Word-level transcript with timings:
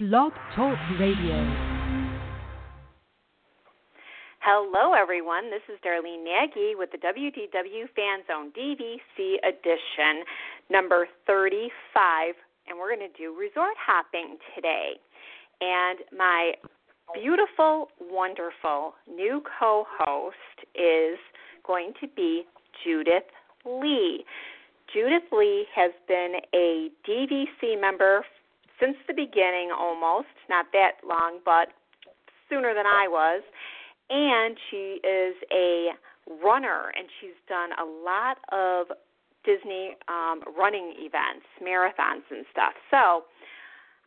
Blog 0.00 0.32
Talk 0.56 0.78
Radio. 0.98 1.36
Hello, 4.38 4.94
everyone. 4.94 5.50
This 5.50 5.60
is 5.68 5.78
Darlene 5.84 6.24
Nagy 6.24 6.74
with 6.74 6.90
the 6.90 6.96
WDW 6.96 7.84
Fan 7.94 8.20
Zone 8.26 8.50
DVC 8.58 9.34
edition 9.46 10.24
number 10.70 11.06
35, 11.26 12.34
and 12.66 12.78
we're 12.78 12.96
going 12.96 13.06
to 13.12 13.18
do 13.18 13.36
resort 13.38 13.74
hopping 13.76 14.38
today. 14.54 14.92
And 15.60 15.98
my 16.16 16.54
beautiful, 17.12 17.88
wonderful 18.00 18.94
new 19.06 19.42
co 19.60 19.84
host 19.98 20.64
is 20.76 21.18
going 21.66 21.92
to 22.00 22.08
be 22.16 22.44
Judith 22.82 23.28
Lee. 23.66 24.24
Judith 24.94 25.28
Lee 25.30 25.66
has 25.76 25.92
been 26.08 26.36
a 26.54 26.88
DVC 27.06 27.78
member 27.78 28.24
since 28.80 28.96
the 29.06 29.14
beginning 29.14 29.70
almost, 29.76 30.32
not 30.48 30.66
that 30.72 30.92
long, 31.06 31.40
but 31.44 31.68
sooner 32.48 32.74
than 32.74 32.86
I 32.86 33.06
was. 33.08 33.42
And 34.08 34.56
she 34.70 34.98
is 35.06 35.36
a 35.52 35.90
runner, 36.42 36.90
and 36.96 37.06
she's 37.20 37.38
done 37.48 37.70
a 37.78 37.84
lot 37.84 38.38
of 38.50 38.88
Disney 39.44 39.96
um, 40.08 40.42
running 40.58 40.94
events, 40.98 41.46
marathons, 41.62 42.24
and 42.30 42.44
stuff. 42.50 42.72
So 42.90 43.24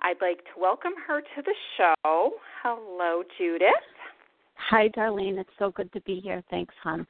I'd 0.02 0.22
like 0.22 0.40
to 0.54 0.60
welcome 0.60 0.94
her 1.08 1.22
to 1.22 1.42
the 1.44 1.56
show. 1.78 2.32
Hello, 2.62 3.24
Judith. 3.38 3.70
Hi, 4.70 4.90
Darlene. 4.90 5.38
It's 5.40 5.50
so 5.58 5.72
good 5.72 5.92
to 5.94 6.02
be 6.02 6.20
here. 6.20 6.44
Thanks, 6.50 6.74
hon. 6.84 7.06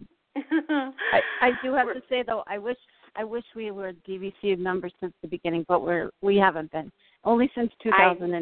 I, 0.36 1.20
I 1.40 1.50
do 1.62 1.74
have 1.74 1.88
to 1.88 2.00
say 2.08 2.22
though, 2.26 2.44
I 2.46 2.58
wish 2.58 2.76
I 3.16 3.24
wish 3.24 3.44
we 3.56 3.70
were 3.70 3.92
DVC 4.08 4.56
members 4.58 4.92
since 5.00 5.12
the 5.22 5.28
beginning, 5.28 5.64
but 5.68 5.82
we're 5.82 6.10
we 6.22 6.36
haven't 6.36 6.70
been. 6.70 6.92
Only 7.28 7.50
since 7.54 7.70
2008. 7.82 8.32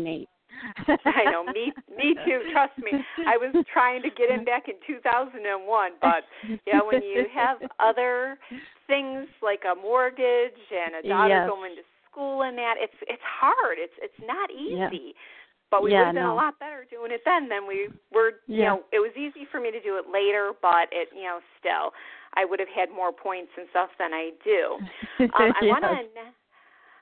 I, 0.86 0.96
I 1.04 1.30
know, 1.30 1.42
me 1.44 1.72
me 1.90 2.14
too. 2.24 2.46
Trust 2.52 2.78
me, 2.78 2.92
I 3.26 3.36
was 3.36 3.50
trying 3.72 4.00
to 4.02 4.10
get 4.10 4.30
in 4.30 4.44
back 4.44 4.68
in 4.68 4.76
2001, 4.86 5.92
but 6.00 6.22
yeah, 6.64 6.80
when 6.86 7.02
you 7.02 7.26
have 7.34 7.58
other 7.80 8.38
things 8.86 9.26
like 9.42 9.62
a 9.66 9.74
mortgage 9.74 10.62
and 10.70 11.04
a 11.04 11.08
daughter 11.08 11.34
yes. 11.34 11.50
going 11.50 11.74
to 11.74 11.82
school 12.08 12.42
and 12.42 12.56
that, 12.56 12.76
it's 12.78 12.94
it's 13.10 13.22
hard. 13.26 13.76
It's 13.78 13.92
it's 13.98 14.20
not 14.22 14.50
easy. 14.54 15.12
Yeah. 15.12 15.20
But 15.68 15.82
we 15.82 15.90
yeah, 15.90 15.98
would 15.98 16.06
have 16.06 16.14
been 16.14 16.30
no. 16.30 16.34
a 16.34 16.38
lot 16.38 16.54
better 16.62 16.86
doing 16.88 17.10
it 17.10 17.22
then 17.26 17.48
than 17.50 17.66
we 17.66 17.90
were. 18.14 18.38
You 18.46 18.62
Yeah. 18.62 18.68
know, 18.68 18.84
it 18.94 19.02
was 19.02 19.10
easy 19.18 19.50
for 19.50 19.58
me 19.58 19.74
to 19.74 19.82
do 19.82 19.98
it 19.98 20.06
later, 20.06 20.52
but 20.62 20.86
it, 20.94 21.10
you 21.10 21.26
know, 21.26 21.42
still, 21.58 21.90
I 22.38 22.46
would 22.46 22.60
have 22.60 22.70
had 22.70 22.88
more 22.94 23.10
points 23.10 23.50
and 23.58 23.66
stuff 23.74 23.90
than 23.98 24.14
I 24.14 24.30
do. 24.46 24.78
Um, 25.34 25.52
I 25.58 25.66
want 25.66 25.82
to. 25.82 26.30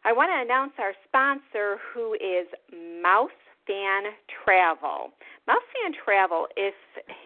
I 0.05 0.13
want 0.13 0.29
to 0.29 0.37
announce 0.45 0.73
our 0.79 0.93
sponsor, 1.09 1.81
who 1.81 2.13
is 2.15 2.47
Mouse 3.03 3.31
Fan 3.67 4.13
Travel. 4.29 5.17
Mouse 5.49 5.65
Fan 5.73 5.93
Travel. 6.05 6.47
If 6.57 6.75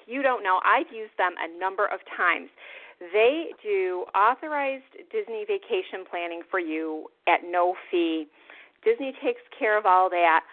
you 0.07 0.23
don't 0.23 0.45
know, 0.45 0.61
I've 0.65 0.87
used 0.95 1.19
them 1.19 1.35
a 1.43 1.59
number 1.59 1.87
of 1.87 1.99
times. 2.17 2.51
They 3.13 3.51
do 3.63 4.05
authorized 4.15 4.95
Disney 5.11 5.45
vacation 5.47 6.07
planning 6.09 6.43
for 6.49 6.61
you 6.61 7.07
at 7.27 7.41
no 7.45 7.75
fee. 7.91 8.29
Disney 8.85 9.13
takes 9.25 9.43
care 9.57 9.77
of 9.77 9.85
all 9.85 10.09
that. 10.11 10.45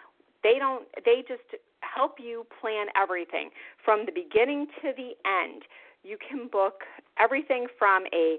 They 0.41 0.57
don't. 0.57 0.85
They 1.05 1.23
just 1.27 1.61
help 1.81 2.17
you 2.19 2.45
plan 2.59 2.87
everything 2.95 3.49
from 3.83 4.05
the 4.05 4.11
beginning 4.11 4.65
to 4.81 4.93
the 4.97 5.13
end. 5.29 5.63
You 6.03 6.17
can 6.17 6.47
book 6.47 6.81
everything 7.19 7.67
from 7.77 8.05
a 8.13 8.37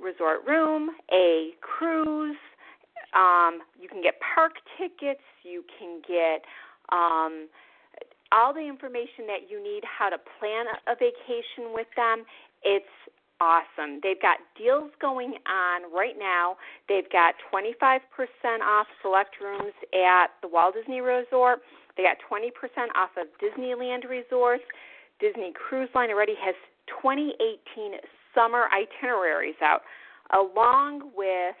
resort 0.00 0.46
room, 0.46 0.90
a 1.12 1.50
cruise. 1.60 2.36
Um, 3.14 3.60
you 3.80 3.88
can 3.88 4.02
get 4.02 4.14
park 4.20 4.52
tickets. 4.76 5.24
You 5.42 5.64
can 5.78 6.02
get 6.06 6.44
um, 6.92 7.48
all 8.32 8.52
the 8.52 8.66
information 8.66 9.26
that 9.26 9.48
you 9.48 9.62
need 9.62 9.82
how 9.84 10.08
to 10.08 10.18
plan 10.38 10.66
a, 10.86 10.94
vacation 10.94 11.72
with 11.72 11.88
them. 11.96 12.24
It's 12.62 12.92
awesome. 13.40 14.00
They've 14.02 14.20
got 14.20 14.38
deals 14.56 14.90
going 15.00 15.34
on 15.46 15.92
right 15.92 16.18
now. 16.18 16.56
They've 16.88 17.08
got 17.10 17.34
25% 17.52 18.00
off 18.62 18.86
select 19.02 19.36
rooms 19.40 19.72
at 19.94 20.28
the 20.42 20.48
Walt 20.48 20.74
Disney 20.74 21.00
Resort. 21.00 21.60
They 21.96 22.02
got 22.02 22.18
20% 22.30 22.50
off 22.94 23.10
of 23.16 23.26
Disneyland 23.40 24.08
Resorts. 24.08 24.64
Disney 25.20 25.52
Cruise 25.52 25.88
Line 25.94 26.10
already 26.10 26.34
has 26.40 26.54
2018 27.02 27.98
summer 28.34 28.68
itineraries 28.70 29.58
out, 29.62 29.82
along 30.32 31.10
with 31.16 31.56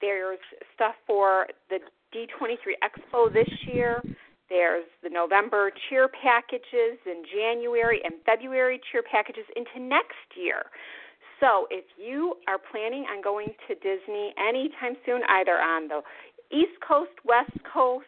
there's 0.00 0.38
stuff 0.74 0.94
for 1.06 1.46
the 1.70 1.78
D23 2.14 2.56
Expo 2.82 3.32
this 3.32 3.48
year. 3.72 4.02
There's 4.50 4.84
the 5.02 5.08
November 5.08 5.70
cheer 5.88 6.08
packages 6.08 6.98
in 7.06 7.24
January 7.34 8.00
and 8.04 8.14
February 8.26 8.80
cheer 8.92 9.02
packages 9.02 9.44
into 9.56 9.84
next 9.84 10.28
year. 10.36 10.64
So 11.40 11.66
if 11.70 11.84
you 11.98 12.36
are 12.46 12.58
planning 12.58 13.04
on 13.10 13.22
going 13.22 13.48
to 13.68 13.74
Disney 13.74 14.32
anytime 14.38 14.94
soon, 15.04 15.22
either 15.28 15.58
on 15.58 15.88
the 15.88 16.00
East 16.54 16.78
Coast, 16.86 17.12
West 17.24 17.56
Coast, 17.72 18.06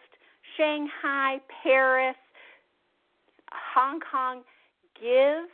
Shanghai, 0.57 1.39
Paris, 1.63 2.17
Hong 3.75 4.01
Kong, 4.01 4.43
give 5.01 5.49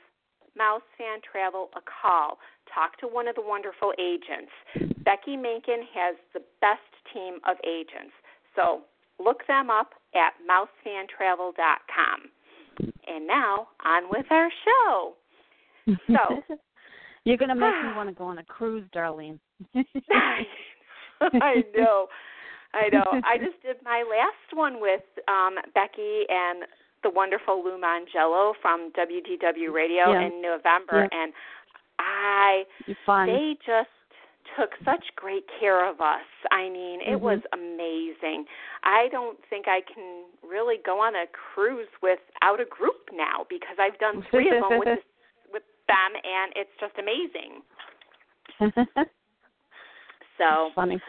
Mouse 0.56 0.82
Fan 0.99 1.20
Travel 1.25 1.70
a 1.75 1.81
call. 1.81 2.38
Talk 2.74 2.96
to 3.00 3.06
one 3.06 3.28
of 3.28 3.34
the 3.34 3.42
wonderful 3.42 3.92
agents. 3.98 4.50
Becky 5.04 5.36
Mankin 5.36 5.82
has 5.94 6.16
the 6.32 6.40
best 6.60 6.80
team 7.12 7.34
of 7.46 7.56
agents. 7.66 8.14
So 8.56 8.82
look 9.18 9.46
them 9.46 9.68
up 9.70 9.90
at 10.14 10.32
mousefantravel.com. 10.48 12.20
And 13.06 13.26
now 13.26 13.68
on 13.84 14.04
with 14.10 14.26
our 14.30 14.48
show. 14.64 15.14
So 15.86 16.42
You're 17.24 17.36
gonna 17.36 17.54
make 17.54 17.74
me 17.74 17.92
want 17.96 18.08
to 18.08 18.14
go 18.14 18.24
on 18.24 18.38
a 18.38 18.44
cruise, 18.44 18.84
Darlene. 18.94 19.38
I 21.20 21.62
know. 21.76 22.08
I 22.74 22.88
know. 22.90 23.04
I 23.24 23.38
just 23.38 23.62
did 23.62 23.76
my 23.84 24.02
last 24.08 24.56
one 24.58 24.80
with 24.80 25.02
um 25.28 25.56
Becky 25.74 26.22
and 26.28 26.64
the 27.02 27.10
wonderful 27.10 27.62
Lou 27.64 27.78
Mangello 27.80 28.52
from 28.62 28.90
WDW 28.96 29.72
Radio 29.72 30.12
Yeah. 30.12 30.26
in 30.26 30.40
November 30.40 31.08
Yeah. 31.10 31.18
and 31.20 31.32
I 32.02 32.66
they 33.26 33.56
just 33.64 33.88
took 34.56 34.70
such 34.84 35.04
great 35.16 35.44
care 35.60 35.88
of 35.88 36.00
us. 36.00 36.26
I 36.50 36.68
mean, 36.68 37.00
it 37.00 37.16
Mhm. 37.16 37.20
was 37.20 37.40
amazing. 37.52 38.46
I 38.82 39.08
don't 39.08 39.42
think 39.46 39.68
I 39.68 39.80
can 39.82 40.24
really 40.42 40.78
go 40.78 40.98
on 41.00 41.14
a 41.14 41.26
cruise 41.28 41.88
without 42.02 42.60
a 42.60 42.64
group 42.64 43.10
now 43.12 43.44
because 43.48 43.78
I've 43.78 43.98
done 43.98 44.22
three 44.24 44.50
of 44.50 44.60
them 44.60 44.78
with 44.78 44.88
this, 44.88 45.04
with 45.52 45.62
them 45.86 46.16
and 46.24 46.52
it's 46.56 46.76
just 46.78 46.98
amazing. 46.98 47.62
So, 50.38 50.72
Funny. 50.74 51.00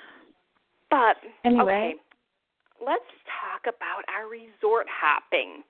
but 0.92 1.18
Anyway. 1.44 1.64
okay. 1.64 1.96
Let's 2.80 3.10
talk 3.26 3.66
about 3.66 4.04
our 4.08 4.28
resort 4.28 4.88
hopping. 4.90 5.64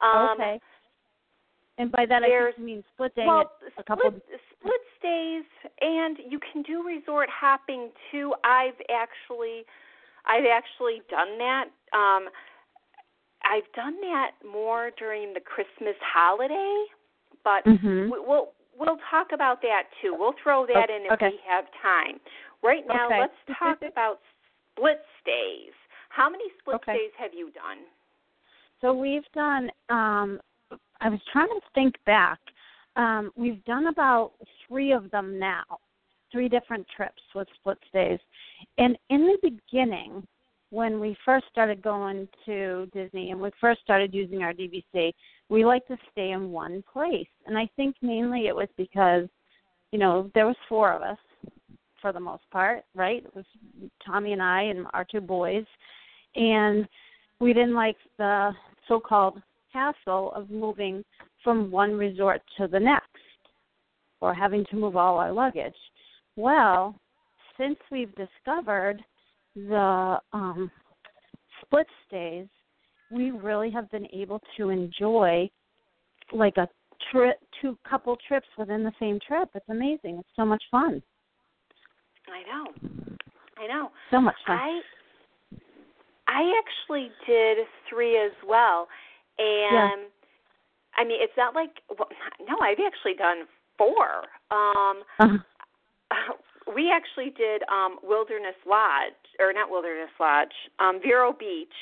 Um 0.00 0.40
okay. 0.40 0.60
And 1.78 1.90
by 1.90 2.06
that 2.06 2.22
I 2.22 2.28
just 2.50 2.58
mean 2.58 2.84
split 2.92 3.14
day 3.14 3.26
well, 3.26 3.50
a 3.78 3.82
couple 3.82 4.10
split, 4.10 4.40
split 4.60 4.80
stays, 4.98 5.44
and 5.80 6.18
you 6.28 6.38
can 6.52 6.62
do 6.62 6.82
resort 6.86 7.28
hopping 7.32 7.90
too. 8.10 8.34
I've 8.44 8.78
actually, 8.90 9.64
I've 10.26 10.44
actually 10.44 11.02
done 11.10 11.38
that. 11.38 11.64
Um, 11.92 12.28
I've 13.42 13.70
done 13.74 14.00
that 14.02 14.32
more 14.46 14.90
during 14.98 15.32
the 15.32 15.40
Christmas 15.40 15.96
holiday, 16.00 16.84
but 17.42 17.64
Mhm. 17.64 18.10
we, 18.10 18.20
we'll 18.20 18.52
we'll 18.76 18.98
talk 19.10 19.32
about 19.32 19.60
that 19.62 19.84
too. 20.00 20.14
We'll 20.14 20.34
throw 20.42 20.66
that 20.66 20.90
in 20.90 21.06
if 21.06 21.12
okay. 21.12 21.30
we 21.30 21.40
have 21.46 21.66
time. 21.82 22.20
Right 22.62 22.86
now, 22.86 23.06
Okay. 23.06 23.20
let's 23.20 23.58
talk 23.58 23.82
about 23.82 24.20
split 24.72 25.04
stays. 25.20 25.72
How 26.10 26.28
many 26.28 26.44
split 26.58 26.82
stays 26.82 27.12
have 27.16 27.32
you 27.32 27.50
done? 27.50 27.78
So 28.80 28.92
we've 28.92 29.30
done. 29.32 29.70
Um, 29.88 30.40
I 31.00 31.08
was 31.08 31.20
trying 31.32 31.48
to 31.48 31.60
think 31.74 32.02
back. 32.04 32.38
Um, 32.96 33.30
we've 33.36 33.64
done 33.64 33.86
about 33.86 34.32
three 34.66 34.92
of 34.92 35.10
them 35.10 35.38
now, 35.38 35.64
three 36.32 36.48
different 36.48 36.86
trips 36.94 37.22
with 37.34 37.48
split 37.56 37.78
stays. 37.88 38.18
And 38.78 38.96
in 39.10 39.26
the 39.26 39.38
beginning, 39.42 40.26
when 40.70 41.00
we 41.00 41.16
first 41.24 41.46
started 41.50 41.82
going 41.82 42.28
to 42.46 42.88
Disney 42.92 43.30
and 43.30 43.40
we 43.40 43.50
first 43.60 43.80
started 43.80 44.14
using 44.14 44.42
our 44.42 44.52
DVC, 44.52 45.12
we 45.48 45.64
liked 45.64 45.88
to 45.88 45.96
stay 46.12 46.30
in 46.30 46.50
one 46.50 46.82
place. 46.92 47.26
And 47.46 47.58
I 47.58 47.68
think 47.76 47.96
mainly 48.02 48.46
it 48.46 48.54
was 48.54 48.68
because, 48.76 49.28
you 49.90 49.98
know, 49.98 50.30
there 50.34 50.46
was 50.46 50.56
four 50.68 50.92
of 50.92 51.02
us 51.02 51.18
for 52.00 52.12
the 52.12 52.20
most 52.20 52.44
part, 52.50 52.84
right? 52.94 53.24
It 53.24 53.34
was 53.34 53.44
Tommy 54.04 54.32
and 54.32 54.42
I 54.42 54.62
and 54.62 54.86
our 54.92 55.04
two 55.04 55.20
boys. 55.20 55.64
And 56.36 56.88
we 57.40 57.52
didn't 57.52 57.74
like 57.74 57.96
the 58.18 58.52
so-called 58.86 59.42
hassle 59.72 60.32
of 60.34 60.50
moving 60.50 61.04
from 61.42 61.70
one 61.70 61.92
resort 61.92 62.42
to 62.58 62.66
the 62.66 62.80
next 62.80 63.06
or 64.20 64.34
having 64.34 64.64
to 64.70 64.76
move 64.76 64.96
all 64.96 65.18
our 65.18 65.32
luggage. 65.32 65.74
Well, 66.36 66.94
since 67.58 67.76
we've 67.90 68.14
discovered 68.14 69.02
the 69.54 70.18
um, 70.32 70.70
split 71.62 71.86
stays, 72.06 72.46
we 73.10 73.30
really 73.30 73.70
have 73.70 73.90
been 73.90 74.06
able 74.12 74.40
to 74.56 74.70
enjoy 74.70 75.50
like 76.32 76.56
a 76.56 76.68
trip, 77.10 77.38
two 77.60 77.76
couple 77.88 78.16
trips 78.28 78.46
within 78.56 78.84
the 78.84 78.92
same 79.00 79.18
trip. 79.26 79.48
It's 79.54 79.68
amazing. 79.68 80.18
It's 80.18 80.28
so 80.36 80.44
much 80.44 80.62
fun. 80.70 81.02
I 82.28 82.42
know. 82.48 82.72
I 83.58 83.66
know. 83.66 83.90
So 84.10 84.20
much 84.20 84.36
fun. 84.46 84.56
I 84.58 84.80
I 86.28 86.60
actually 86.60 87.10
did 87.26 87.58
three 87.88 88.16
as 88.16 88.30
well, 88.46 88.86
and 89.38 90.02
Yeah. 90.02 90.08
I 91.00 91.04
mean 91.08 91.16
it's 91.20 91.36
not 91.36 91.54
like 91.54 91.80
well, 91.88 92.08
no, 92.48 92.58
I've 92.60 92.82
actually 92.84 93.14
done 93.16 93.48
four. 93.80 94.28
Um, 94.52 95.00
Uh, 95.18 95.38
we 96.76 96.90
actually 96.92 97.30
did 97.30 97.62
um 97.72 97.96
Wilderness 98.04 98.58
Lodge 98.68 99.16
or 99.40 99.52
not 99.52 99.70
Wilderness 99.70 100.12
Lodge, 100.20 100.52
um 100.78 101.00
Vero 101.02 101.32
Beach. 101.32 101.78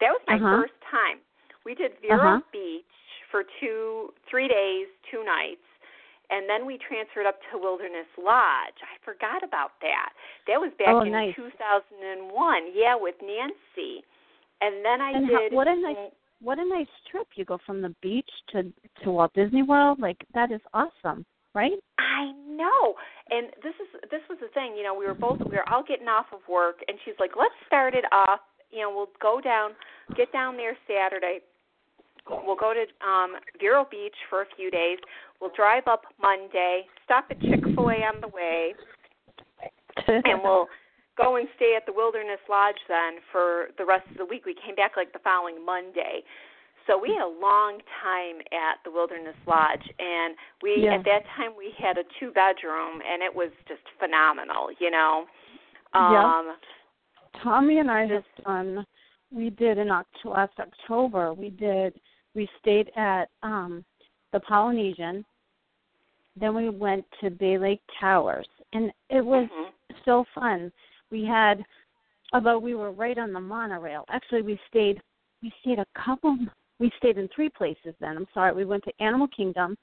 That 0.00 0.10
was 0.14 0.22
my 0.30 0.36
Uh-huh. 0.38 0.62
first 0.62 0.78
time. 0.90 1.18
We 1.66 1.74
did 1.74 1.92
Vero 2.00 2.38
Uh-huh. 2.38 2.40
Beach 2.52 2.94
for 3.30 3.42
two 3.60 4.14
three 4.30 4.46
days, 4.48 4.86
two 5.10 5.24
nights. 5.24 5.66
And 6.30 6.48
then 6.48 6.64
we 6.64 6.78
transferred 6.78 7.26
up 7.26 7.36
to 7.52 7.58
Wilderness 7.58 8.08
Lodge. 8.16 8.78
I 8.80 8.96
forgot 9.04 9.44
about 9.44 9.72
that. 9.82 10.10
That 10.48 10.58
was 10.58 10.72
back 10.78 10.88
Oh, 10.88 11.00
in 11.04 11.12
nice. 11.12 11.34
2001. 11.36 12.72
Yeah, 12.72 12.96
with 12.96 13.14
Nancy. 13.20 14.02
And 14.64 14.80
then 14.82 15.02
I 15.04 15.10
And 15.12 15.30
how- 15.30 15.38
did 15.38 15.52
what 15.52 15.68
a 15.68 15.76
nice- 15.76 16.10
what 16.44 16.58
a 16.58 16.64
nice 16.68 16.86
trip! 17.10 17.26
You 17.34 17.44
go 17.44 17.58
from 17.64 17.80
the 17.80 17.94
beach 18.02 18.28
to 18.52 18.72
to 19.02 19.10
Walt 19.10 19.32
Disney 19.34 19.62
World. 19.62 19.98
Like 19.98 20.18
that 20.34 20.52
is 20.52 20.60
awesome, 20.74 21.24
right? 21.54 21.72
I 21.98 22.32
know. 22.46 22.94
And 23.30 23.48
this 23.62 23.74
is 23.80 24.10
this 24.10 24.20
was 24.28 24.38
the 24.40 24.48
thing, 24.48 24.76
you 24.76 24.84
know, 24.84 24.94
we 24.94 25.06
were 25.06 25.14
both 25.14 25.38
we 25.40 25.56
were 25.56 25.68
all 25.68 25.82
getting 25.82 26.08
off 26.08 26.26
of 26.32 26.40
work 26.48 26.76
and 26.86 26.98
she's 27.04 27.14
like, 27.18 27.32
"Let's 27.36 27.54
start 27.66 27.94
it 27.94 28.04
off. 28.12 28.40
You 28.70 28.82
know, 28.82 28.92
we'll 28.94 29.10
go 29.20 29.40
down, 29.40 29.70
get 30.16 30.32
down 30.32 30.56
there 30.56 30.76
Saturday. 30.86 31.40
We'll 32.28 32.56
go 32.56 32.74
to 32.74 33.06
um 33.06 33.36
Vero 33.58 33.86
Beach 33.90 34.16
for 34.28 34.42
a 34.42 34.46
few 34.56 34.70
days. 34.70 34.98
We'll 35.40 35.52
drive 35.56 35.84
up 35.86 36.02
Monday, 36.20 36.84
stop 37.04 37.26
at 37.30 37.40
Chick-fil-A 37.40 37.96
on 38.04 38.20
the 38.20 38.28
way, 38.28 38.74
and 40.06 40.40
we'll 40.42 40.68
go 41.16 41.36
and 41.36 41.48
stay 41.56 41.74
at 41.76 41.86
the 41.86 41.92
Wilderness 41.92 42.40
Lodge 42.48 42.78
then 42.88 43.18
for 43.30 43.68
the 43.78 43.84
rest 43.84 44.04
of 44.10 44.16
the 44.18 44.24
week. 44.24 44.44
We 44.44 44.54
came 44.54 44.74
back 44.74 44.92
like 44.96 45.12
the 45.12 45.20
following 45.20 45.64
Monday. 45.64 46.22
So 46.86 46.98
we 47.00 47.10
had 47.10 47.24
a 47.24 47.34
long 47.40 47.80
time 48.02 48.40
at 48.52 48.82
the 48.84 48.90
Wilderness 48.90 49.36
Lodge 49.46 49.86
and 49.98 50.36
we 50.62 50.84
Yeah. 50.84 50.94
at 50.94 51.04
that 51.04 51.24
time 51.36 51.56
we 51.56 51.70
had 51.78 51.96
a 51.98 52.04
two 52.18 52.30
bedroom 52.32 53.00
and 53.00 53.22
it 53.22 53.34
was 53.34 53.50
just 53.66 53.82
phenomenal, 53.98 54.70
you 54.78 54.90
know. 54.90 55.26
Yeah. 55.94 56.24
Um 56.24 56.56
Tommy 57.42 57.78
and 57.78 57.90
I 57.90 58.06
have 58.06 58.24
done. 58.44 58.86
We 59.30 59.50
did 59.50 59.78
in 59.78 59.88
last 59.88 60.58
October. 60.58 61.32
We 61.32 61.50
did. 61.50 61.98
We 62.34 62.48
stayed 62.60 62.90
at 62.96 63.30
um 63.42 63.84
the 64.32 64.40
Polynesian. 64.40 65.24
Then 66.36 66.54
we 66.54 66.68
went 66.68 67.04
to 67.20 67.30
Bay 67.30 67.58
Lake 67.58 67.80
Towers, 68.00 68.48
and 68.72 68.92
it 69.08 69.24
was 69.24 69.48
mhm. 69.48 69.70
so 70.04 70.24
fun. 70.34 70.72
We 71.10 71.24
had, 71.24 71.64
although 72.32 72.58
we 72.58 72.74
were 72.74 72.92
right 72.92 73.18
on 73.18 73.32
the 73.32 73.40
monorail. 73.40 74.04
Actually, 74.10 74.42
we 74.42 74.58
stayed. 74.68 75.00
We 75.42 75.52
stayed 75.60 75.78
a 75.78 75.86
couple. 76.04 76.36
We 76.78 76.90
stayed 76.98 77.18
in 77.18 77.28
three 77.34 77.50
places. 77.50 77.94
Then 78.00 78.16
I'm 78.16 78.26
sorry. 78.34 78.54
We 78.54 78.64
went 78.64 78.84
to 78.84 78.92
Animal 79.00 79.28
Kingdom, 79.28 79.76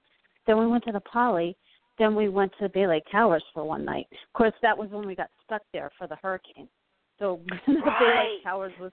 then 0.47 0.57
we 0.57 0.68
went 0.68 0.83
to 0.85 0.91
the 0.91 1.01
Poly, 1.01 1.56
then 2.00 2.15
we 2.15 2.29
went 2.29 2.51
to 2.59 2.69
Bay 2.69 2.88
Lake 2.88 3.03
Towers 3.12 3.44
for 3.53 3.63
one 3.63 3.85
night. 3.85 4.07
Of 4.12 4.33
course, 4.33 4.53
that 4.62 4.77
was 4.77 4.89
when 4.89 5.06
we 5.06 5.15
got 5.15 5.29
stuck 5.45 5.62
there 5.73 5.91
for 5.97 6.07
the 6.07 6.15
hurricane. 6.15 6.68
So 7.19 7.39
the 7.67 7.74
Bay 7.74 8.33
Lake 8.33 8.44
Towers 8.44 8.74
was 8.79 8.91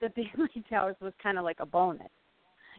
the 0.00 0.10
Bay 0.10 0.30
Lake 0.38 0.68
Towers 0.68 0.96
was 1.00 1.12
kind 1.22 1.38
of 1.38 1.44
like 1.44 1.60
a 1.60 1.66
bonus, 1.66 2.08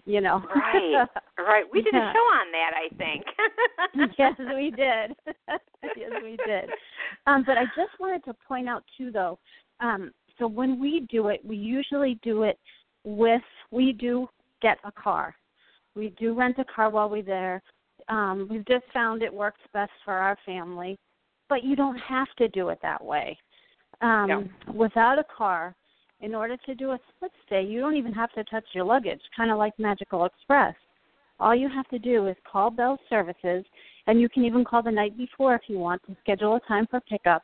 you 0.05 0.21
know. 0.21 0.43
Right. 0.55 1.07
Right. 1.37 1.63
We 1.71 1.81
did 1.81 1.93
a 1.93 2.11
show 2.13 2.19
on 2.19 2.51
that, 2.51 2.71
I 2.75 2.95
think. 2.95 3.23
yes, 4.17 4.33
we 4.55 4.71
did. 4.71 5.15
yes, 5.97 6.11
we 6.23 6.37
did. 6.45 6.69
Um, 7.27 7.43
but 7.45 7.57
I 7.57 7.65
just 7.75 7.99
wanted 7.99 8.23
to 8.25 8.33
point 8.47 8.67
out 8.67 8.83
too, 8.97 9.11
though. 9.11 9.39
Um, 9.79 10.11
so 10.37 10.47
when 10.47 10.79
we 10.79 11.07
do 11.11 11.27
it, 11.29 11.41
we 11.43 11.55
usually 11.57 12.19
do 12.23 12.43
it 12.43 12.57
with. 13.03 13.41
We 13.71 13.93
do 13.93 14.27
get 14.61 14.77
a 14.83 14.91
car. 14.91 15.35
We 15.95 16.13
do 16.19 16.33
rent 16.33 16.57
a 16.59 16.65
car 16.65 16.89
while 16.89 17.09
we're 17.09 17.23
there. 17.23 17.61
Um, 18.07 18.47
we've 18.49 18.65
just 18.65 18.85
found 18.93 19.21
it 19.21 19.33
works 19.33 19.61
best 19.73 19.91
for 20.03 20.13
our 20.13 20.37
family, 20.45 20.97
but 21.47 21.63
you 21.63 21.75
don't 21.75 21.97
have 21.97 22.27
to 22.37 22.47
do 22.49 22.69
it 22.69 22.79
that 22.81 23.03
way. 23.03 23.37
Um, 24.01 24.27
No. 24.27 24.73
Without 24.73 25.19
a 25.19 25.25
car, 25.25 25.75
in 26.21 26.35
order 26.35 26.57
to 26.65 26.75
do 26.75 26.91
a 26.91 26.99
split 27.15 27.31
stay, 27.45 27.63
you 27.63 27.79
don't 27.79 27.95
even 27.95 28.13
have 28.13 28.31
to 28.33 28.43
touch 28.45 28.65
your 28.73 28.83
luggage, 28.83 29.21
kind 29.35 29.51
of 29.51 29.57
like 29.57 29.77
Magical 29.79 30.25
Express. 30.25 30.75
All 31.39 31.55
you 31.55 31.69
have 31.69 31.87
to 31.89 31.99
do 31.99 32.27
is 32.27 32.35
call 32.49 32.69
Bell 32.69 32.99
Services, 33.09 33.63
and 34.07 34.19
you 34.19 34.27
can 34.27 34.43
even 34.43 34.65
call 34.65 34.83
the 34.83 34.91
night 34.91 35.17
before 35.17 35.55
if 35.55 35.61
you 35.67 35.77
want 35.79 36.01
to 36.07 36.15
schedule 36.21 36.55
a 36.55 36.67
time 36.67 36.87
for 36.89 36.99
pickup. 37.01 37.43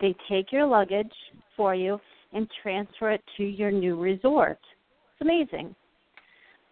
They 0.00 0.14
take 0.28 0.52
your 0.52 0.66
luggage 0.66 1.12
for 1.56 1.74
you 1.74 1.98
and 2.32 2.48
transfer 2.62 3.10
it 3.10 3.22
to 3.36 3.44
your 3.44 3.70
new 3.70 3.98
resort. 3.98 4.58
It's 5.12 5.20
amazing. 5.20 5.74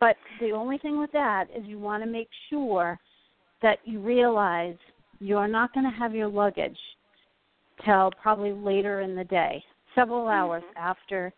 But 0.00 0.17
the 0.41 0.52
only 0.52 0.79
thing 0.79 0.99
with 0.99 1.12
that 1.12 1.46
is 1.56 1.64
you 1.67 1.79
want 1.79 2.02
to 2.02 2.08
make 2.08 2.29
sure 2.50 2.99
that 3.62 3.79
you 3.85 4.00
realize 4.00 4.76
you're 5.20 5.49
not 5.49 5.73
going 5.73 5.91
to 5.91 5.99
have 5.99 6.14
your 6.14 6.29
luggage 6.29 6.76
till 7.85 8.11
probably 8.20 8.52
later 8.52 9.00
in 9.00 9.14
the 9.17 9.25
day, 9.25 9.62
several 9.94 10.29
hours 10.29 10.64
Mhm. 10.64 10.76
after 10.76 11.32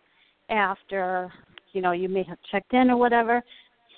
after 0.48 1.32
you 1.72 1.80
know 1.80 1.92
you 1.92 2.08
may 2.08 2.22
have 2.22 2.38
checked 2.50 2.72
in 2.72 2.90
or 2.90 2.96
whatever. 2.96 3.42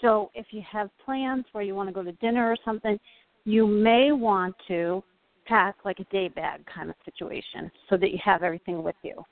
So 0.01 0.31
if 0.35 0.47
you 0.53 0.63
have 0.71 0.91
plans 1.05 1.45
where 1.53 1.65
you 1.65 1.75
want 1.75 1.89
to 1.89 1.93
go 1.93 2.03
to 2.03 2.13
dinner 2.13 2.51
or 2.51 2.57
something, 2.65 2.99
you 3.45 3.67
may 3.67 4.13
want 4.13 4.55
to 4.69 5.03
pack 5.47 5.77
like 5.85 5.99
a 5.99 6.05
day 6.05 6.29
bag 6.29 6.65
kind 6.67 6.91
of 6.91 6.97
situation 7.05 7.71
so 7.89 7.97
that 7.97 8.11
you 8.11 8.19
have 8.25 8.43
everything 8.43 8.83
with 8.83 8.97
you. 9.03 9.25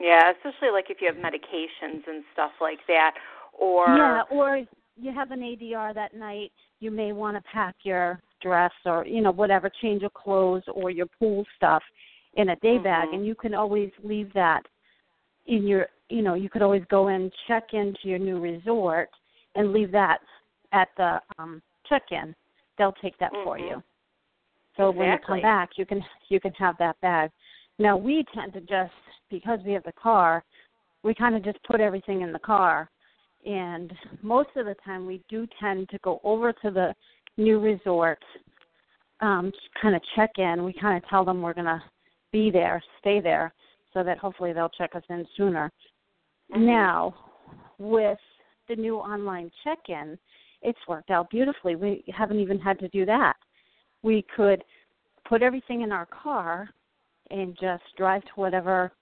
yeah, 0.00 0.30
especially 0.32 0.70
like 0.70 0.86
if 0.90 0.98
you 1.00 1.08
have 1.08 1.16
medications 1.16 2.02
and 2.06 2.24
stuff 2.32 2.52
like 2.60 2.78
that 2.88 3.14
or 3.58 3.96
yeah, 3.96 4.22
or 4.30 4.62
you 4.96 5.12
have 5.12 5.30
an 5.30 5.40
ADR 5.40 5.94
that 5.94 6.14
night, 6.14 6.52
you 6.80 6.90
may 6.90 7.12
want 7.12 7.36
to 7.36 7.42
pack 7.52 7.74
your 7.82 8.20
dress 8.40 8.72
or 8.84 9.04
you 9.06 9.20
know 9.20 9.32
whatever 9.32 9.70
change 9.82 10.02
of 10.02 10.14
clothes 10.14 10.62
or 10.72 10.90
your 10.90 11.06
pool 11.18 11.44
stuff 11.56 11.82
in 12.38 12.50
a 12.50 12.56
day 12.56 12.78
bag 12.78 13.08
Mhm. 13.08 13.14
and 13.14 13.26
you 13.26 13.34
can 13.34 13.52
always 13.52 13.92
leave 14.02 14.32
that 14.32 14.66
in 15.46 15.66
your 15.66 15.88
you 16.08 16.22
know 16.22 16.34
you 16.34 16.48
could 16.48 16.62
always 16.62 16.84
go 16.86 17.08
in 17.08 17.30
check 17.46 17.74
into 17.74 18.08
your 18.08 18.18
new 18.18 18.38
resort 18.40 19.10
and 19.56 19.72
leave 19.72 19.90
that 19.90 20.20
at 20.72 20.88
the 20.96 21.20
um 21.38 21.60
check 21.86 22.10
in 22.12 22.34
they'll 22.76 22.92
take 22.92 23.18
that 23.18 23.32
for 23.44 23.58
Mhm. 23.58 23.68
you 23.68 23.82
so 24.76 24.90
when 24.90 25.10
you 25.10 25.18
come 25.18 25.40
back 25.40 25.76
you 25.76 25.84
can 25.84 26.04
you 26.28 26.40
can 26.40 26.52
have 26.54 26.76
that 26.78 26.98
bag. 27.00 27.30
Now 27.78 27.96
we 27.96 28.24
tend 28.34 28.52
to 28.54 28.60
just 28.60 28.94
because 29.30 29.60
we 29.64 29.72
have 29.72 29.84
the 29.84 29.92
car 29.92 30.44
we 31.02 31.14
kind 31.14 31.34
of 31.36 31.42
just 31.42 31.62
put 31.62 31.80
everything 31.80 32.22
in 32.22 32.32
the 32.32 32.40
car. 32.40 32.90
And 33.46 33.96
most 34.20 34.50
of 34.56 34.66
the 34.66 34.74
time 34.84 35.06
we 35.06 35.22
do 35.28 35.46
tend 35.60 35.88
to 35.90 35.98
go 35.98 36.20
over 36.24 36.52
to 36.52 36.70
the 36.70 36.94
new 37.36 37.58
resort 37.60 38.22
um 39.20 39.52
kind 39.80 39.96
of 39.96 40.02
check 40.14 40.38
in. 40.38 40.64
We 40.64 40.72
kind 40.72 40.96
of 41.02 41.08
tell 41.08 41.24
them 41.24 41.42
we're 41.42 41.54
going 41.54 41.66
to 41.66 41.82
be 42.32 42.50
there 42.50 42.82
stay 43.00 43.20
there 43.20 43.52
so 43.92 44.02
that 44.02 44.18
hopefully 44.18 44.52
they'll 44.52 44.68
check 44.68 44.94
us 44.94 45.02
in 45.08 45.26
sooner 45.36 45.70
Mhm. 46.50 46.60
now 46.60 47.14
with 47.78 48.18
the 48.68 48.76
new 48.76 48.98
online 48.98 49.50
check-in 49.64 50.18
it's 50.62 50.86
worked 50.88 51.10
out 51.10 51.30
beautifully 51.30 51.76
we 51.76 52.04
haven't 52.08 52.38
even 52.38 52.58
had 52.58 52.78
to 52.78 52.88
do 52.88 53.04
that 53.06 53.36
we 54.02 54.22
could 54.22 54.64
put 55.24 55.42
everything 55.42 55.82
in 55.82 55.92
our 55.92 56.06
car 56.06 56.68
and 57.30 57.56
just 57.56 57.84
drive 57.96 58.24
to 58.24 58.32
whatever 58.34 58.92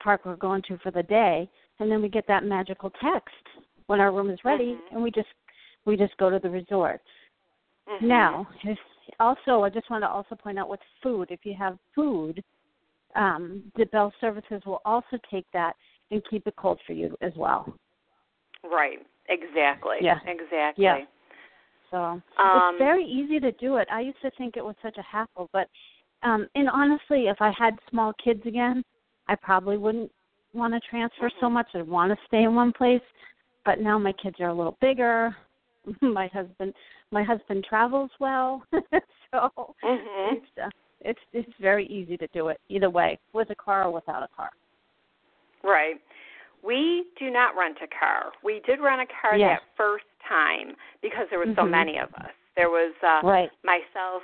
park 0.00 0.24
we're 0.24 0.36
going 0.36 0.62
to 0.62 0.78
for 0.78 0.90
the 0.90 1.02
day 1.04 1.48
and 1.78 1.90
then 1.90 2.02
we 2.02 2.08
get 2.08 2.26
that 2.26 2.44
magical 2.44 2.90
text 2.90 3.46
when 3.86 4.00
our 4.00 4.12
room 4.12 4.30
is 4.30 4.44
ready 4.44 4.74
Mhm. 4.74 4.92
and 4.92 5.02
we 5.02 5.10
just 5.10 5.28
we 5.86 5.96
just 5.96 6.16
go 6.18 6.30
to 6.30 6.38
the 6.38 6.50
resort 6.50 7.02
Mhm. 7.88 8.02
now 8.02 8.46
if 8.62 8.78
also 9.18 9.64
i 9.64 9.68
just 9.68 9.88
want 9.90 10.02
to 10.02 10.08
also 10.08 10.34
point 10.36 10.58
out 10.58 10.68
with 10.68 10.80
food 11.02 11.30
if 11.30 11.44
you 11.44 11.54
have 11.54 11.78
food 11.94 12.42
um 13.16 13.62
the 13.76 13.84
bell 13.86 14.12
services 14.20 14.62
will 14.66 14.80
also 14.84 15.18
take 15.30 15.46
that 15.52 15.74
and 16.10 16.22
keep 16.28 16.46
it 16.46 16.54
cold 16.56 16.80
for 16.86 16.92
you 16.92 17.16
as 17.20 17.32
well 17.36 17.72
Right. 18.62 18.98
Exactly. 19.28 19.98
Yeah. 20.00 20.18
Exactly. 20.26 20.84
Yeah. 20.84 20.98
so 21.90 21.96
Um, 21.96 22.20
it's 22.38 22.78
very 22.78 23.04
easy 23.04 23.40
to 23.40 23.52
do 23.52 23.76
it. 23.76 23.88
I 23.90 24.00
used 24.00 24.20
to 24.22 24.30
think 24.32 24.56
it 24.56 24.64
was 24.64 24.74
such 24.82 24.96
a 24.98 25.02
hassle, 25.02 25.48
but 25.52 25.68
um 26.22 26.48
and 26.54 26.68
honestly, 26.68 27.28
if 27.28 27.40
I 27.40 27.52
had 27.56 27.78
small 27.90 28.12
kids 28.22 28.42
again, 28.44 28.82
I 29.28 29.36
probably 29.36 29.78
wouldn't 29.78 30.10
want 30.52 30.74
to 30.74 30.80
transfer 30.80 31.30
so 31.40 31.46
Mhm. 31.46 31.52
much. 31.52 31.68
I'd 31.74 31.88
want 31.88 32.12
to 32.12 32.26
stay 32.26 32.42
in 32.42 32.54
one 32.54 32.72
place. 32.72 33.02
But 33.64 33.80
now 33.80 33.98
my 33.98 34.12
kids 34.12 34.40
are 34.40 34.48
a 34.48 34.54
little 34.54 34.76
bigger. 34.80 35.36
my 36.02 36.26
husband 36.28 36.74
my 37.12 37.22
husband 37.22 37.64
travels 37.64 38.10
well. 38.18 38.62
so 39.32 39.74
Mhm. 39.82 40.32
it's 40.32 40.58
uh, 40.62 40.68
it's 41.00 41.20
it's 41.32 41.50
very 41.60 41.86
easy 41.86 42.16
to 42.16 42.26
do 42.28 42.48
it 42.48 42.60
either 42.68 42.90
way, 42.90 43.18
with 43.32 43.50
a 43.50 43.54
car 43.54 43.84
or 43.84 43.90
without 43.92 44.22
a 44.22 44.28
car. 44.36 44.50
Right. 45.62 46.00
We 46.62 47.04
do 47.18 47.30
not 47.30 47.56
rent 47.56 47.78
a 47.82 47.88
car. 47.88 48.32
We 48.42 48.60
did 48.66 48.80
rent 48.80 49.00
a 49.00 49.06
car 49.20 49.36
Yeah. 49.36 49.54
that 49.54 49.62
first 49.76 50.04
time 50.28 50.76
because 51.02 51.26
there 51.30 51.38
were 51.38 51.54
so 51.54 51.62
Mhm. 51.62 51.70
many 51.70 51.98
of 51.98 52.12
us. 52.14 52.32
There 52.54 52.70
was 52.70 52.92
uh 53.02 53.20
Right. 53.24 53.50
myself, 53.62 54.22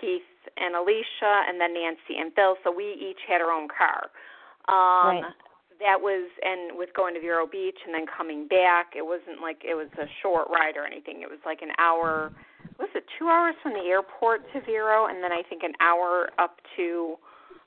Keith, 0.00 0.22
and 0.56 0.76
Alicia, 0.76 1.44
and 1.48 1.60
then 1.60 1.72
Nancy 1.74 2.18
and 2.18 2.34
Bill. 2.34 2.58
So 2.62 2.70
we 2.70 2.92
each 2.92 3.20
had 3.22 3.40
our 3.40 3.50
own 3.50 3.68
car. 3.68 4.10
Um, 4.68 5.22
Right. 5.22 5.34
That 5.80 6.00
was, 6.00 6.28
and 6.42 6.76
with 6.76 6.92
going 6.92 7.14
to 7.14 7.20
Vero 7.20 7.46
Beach 7.46 7.78
and 7.86 7.94
then 7.94 8.04
coming 8.04 8.48
back, 8.48 8.96
it 8.96 9.06
wasn't 9.06 9.40
like 9.40 9.64
it 9.64 9.74
was 9.76 9.86
a 9.96 10.08
short 10.20 10.50
ride 10.50 10.76
or 10.76 10.84
anything. 10.84 11.22
It 11.22 11.30
was 11.30 11.38
like 11.46 11.62
an 11.62 11.72
hour. 11.78 12.32
Was 12.78 12.88
it 12.94 13.04
two 13.18 13.28
hours 13.28 13.54
from 13.62 13.72
the 13.72 13.90
airport 13.90 14.42
to 14.52 14.60
Vero, 14.60 15.06
and 15.06 15.22
then 15.22 15.32
I 15.32 15.42
think 15.48 15.62
an 15.62 15.72
hour 15.80 16.30
up 16.38 16.60
to 16.76 17.16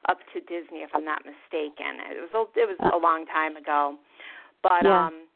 up 0.09 0.17
to 0.33 0.39
Disney, 0.41 0.81
if 0.81 0.89
I'm 0.95 1.05
not 1.05 1.21
mistaken. 1.25 2.01
It 2.09 2.17
was 2.25 2.33
a, 2.33 2.59
it 2.59 2.65
was 2.65 2.79
a 2.91 2.97
long 2.97 3.25
time 3.27 3.55
ago, 3.55 3.97
but 4.63 4.81
Yeah. 4.83 5.07
um, 5.07 5.27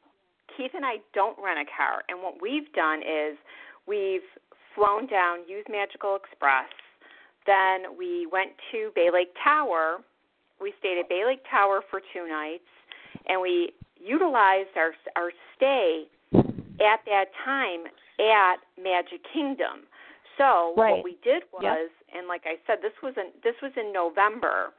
Keith 0.58 0.72
and 0.74 0.84
I 0.86 0.98
don't 1.14 1.38
rent 1.38 1.60
a 1.60 1.66
car, 1.70 2.04
and 2.10 2.24
what 2.24 2.42
we've 2.42 2.72
done 2.74 3.04
is 3.04 3.38
we've 3.86 4.26
flown 4.74 5.06
down, 5.06 5.48
used 5.48 5.70
Magical 5.70 6.16
Express, 6.16 6.66
then 7.46 7.96
we 7.98 8.26
went 8.32 8.52
to 8.72 8.92
Bay 8.96 9.10
Lake 9.14 9.34
Tower. 9.44 10.00
We 10.60 10.74
stayed 10.80 10.98
at 11.00 11.10
Bay 11.10 11.24
Lake 11.26 11.44
Tower 11.50 11.82
for 11.92 12.02
two 12.12 12.28
nights, 12.28 12.66
and 13.28 13.40
we 13.40 13.74
utilized 14.02 14.76
our 14.76 14.94
our 15.16 15.32
stay 15.56 16.06
at 16.80 17.04
that 17.06 17.26
time 17.44 17.88
at 18.20 18.58
Magic 18.82 19.24
Kingdom. 19.24 19.88
So 20.38 20.74
Right. 20.76 20.96
what 20.96 21.04
we 21.04 21.16
did 21.24 21.44
was, 21.52 21.90
and 22.14 22.28
like 22.28 22.46
I 22.46 22.60
said, 22.68 22.82
this 22.82 22.94
was 23.02 23.16
in 23.18 23.32
this 23.42 23.56
was 23.62 23.72
in 23.78 23.92
November, 23.94 24.74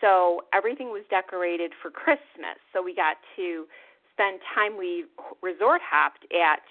so 0.00 0.44
everything 0.52 0.90
was 0.90 1.04
decorated 1.10 1.72
for 1.74 1.90
Christmas. 1.90 2.58
So 2.72 2.82
we 2.82 2.94
got 2.94 3.18
to 3.36 3.68
spend 4.12 4.40
time. 4.54 4.76
We 4.76 5.06
resort 5.42 5.82
hopped 5.82 6.30
at 6.32 6.62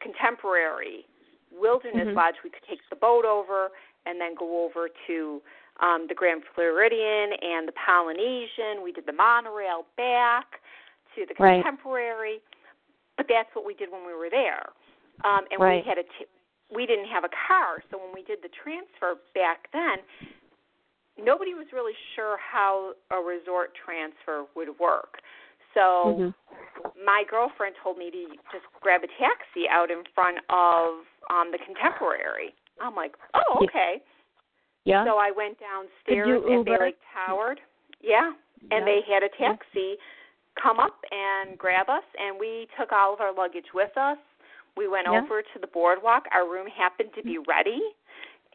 Contemporary 0.00 1.06
Wilderness 1.50 2.08
Mhm. 2.08 2.16
Lodge. 2.16 2.42
We 2.42 2.50
could 2.50 2.64
take 2.64 2.86
the 2.88 2.96
boat 2.96 3.24
over 3.24 3.70
and 4.06 4.20
then 4.20 4.34
go 4.34 4.64
over 4.64 4.88
to 5.06 5.42
um, 5.80 6.06
the 6.06 6.14
Grand 6.14 6.44
Floridian 6.54 7.32
and 7.32 7.66
the 7.66 7.72
Polynesian. 7.72 8.82
We 8.82 8.92
did 8.92 9.06
the 9.06 9.12
monorail 9.12 9.86
back 9.96 10.60
to 11.16 11.26
the 11.26 11.34
Right. 11.34 11.62
But 13.16 13.26
that's 13.28 13.48
what 13.54 13.64
we 13.64 13.74
did 13.74 13.90
when 13.90 14.06
we 14.06 14.14
were 14.14 14.30
there. 14.30 14.72
Um, 15.24 15.46
and 15.50 15.60
Right. 15.60 15.82
we 15.84 15.88
had 15.88 15.98
a 15.98 16.02
t- 16.04 16.26
we 16.70 16.86
didn't 16.86 17.06
have 17.06 17.24
a 17.24 17.28
car, 17.28 17.82
so 17.90 17.98
when 17.98 18.12
we 18.12 18.22
did 18.22 18.42
the 18.42 18.48
transfer 18.48 19.16
back 19.34 19.70
then, 19.72 20.02
nobody 21.16 21.54
was 21.54 21.70
really 21.72 21.94
sure 22.14 22.36
how 22.38 22.94
a 23.10 23.20
resort 23.20 23.74
transfer 23.74 24.46
would 24.54 24.76
work. 24.80 25.20
So 25.74 26.16
Mhm. 26.18 26.34
my 26.96 27.24
girlfriend 27.24 27.76
told 27.76 27.98
me 27.98 28.10
to 28.10 28.36
just 28.50 28.64
grab 28.80 29.04
a 29.04 29.08
taxi 29.08 29.68
out 29.68 29.90
in 29.90 30.04
front 30.14 30.38
of 30.48 31.06
um 31.30 31.50
the 31.50 31.58
contemporary. 31.58 32.54
I'm 32.80 32.94
like, 32.94 33.16
Oh, 33.34 33.64
okay. 33.64 34.02
Yeah. 34.84 35.04
So 35.04 35.18
I 35.18 35.30
went 35.30 35.58
downstairs 35.58 36.26
you 36.28 36.36
at 36.36 36.64
Bay 36.64 36.72
Uber? 36.72 36.84
Lake 36.84 36.98
Tower. 37.12 37.56
Yeah. 38.00 38.32
And 38.70 38.70
Yeah. 38.70 38.84
they 38.84 39.00
had 39.02 39.22
a 39.22 39.28
taxi 39.30 39.98
come 40.60 40.78
up 40.78 41.00
and 41.10 41.58
grab 41.58 41.88
us 41.88 42.04
and 42.18 42.38
we 42.38 42.68
took 42.78 42.92
all 42.92 43.12
of 43.12 43.20
our 43.20 43.32
luggage 43.32 43.72
with 43.74 43.96
us. 43.96 44.18
We 44.76 44.88
went 44.88 45.06
Yeah. 45.06 45.22
over 45.22 45.42
to 45.42 45.58
the 45.58 45.66
boardwalk. 45.66 46.26
Our 46.32 46.46
room 46.46 46.66
happened 46.66 47.14
to 47.14 47.22
be 47.22 47.38
ready 47.38 47.94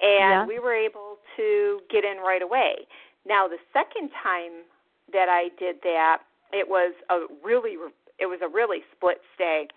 and 0.02 0.32
Yeah. 0.32 0.46
we 0.46 0.60
were 0.60 0.74
able 0.74 1.20
to 1.36 1.82
get 1.90 2.06
in 2.06 2.20
right 2.20 2.42
away. 2.42 2.88
Now 3.26 3.48
the 3.48 3.60
second 3.74 4.12
time 4.12 4.64
that 5.10 5.30
I 5.30 5.50
did 5.50 5.82
that, 5.82 6.24
it 6.52 6.68
was 6.68 6.94
a 7.10 7.28
really 7.44 7.78
it 8.18 8.26
was 8.26 8.42
a 8.42 8.48
really 8.48 8.84
split 8.92 9.22
stay. 9.36 9.68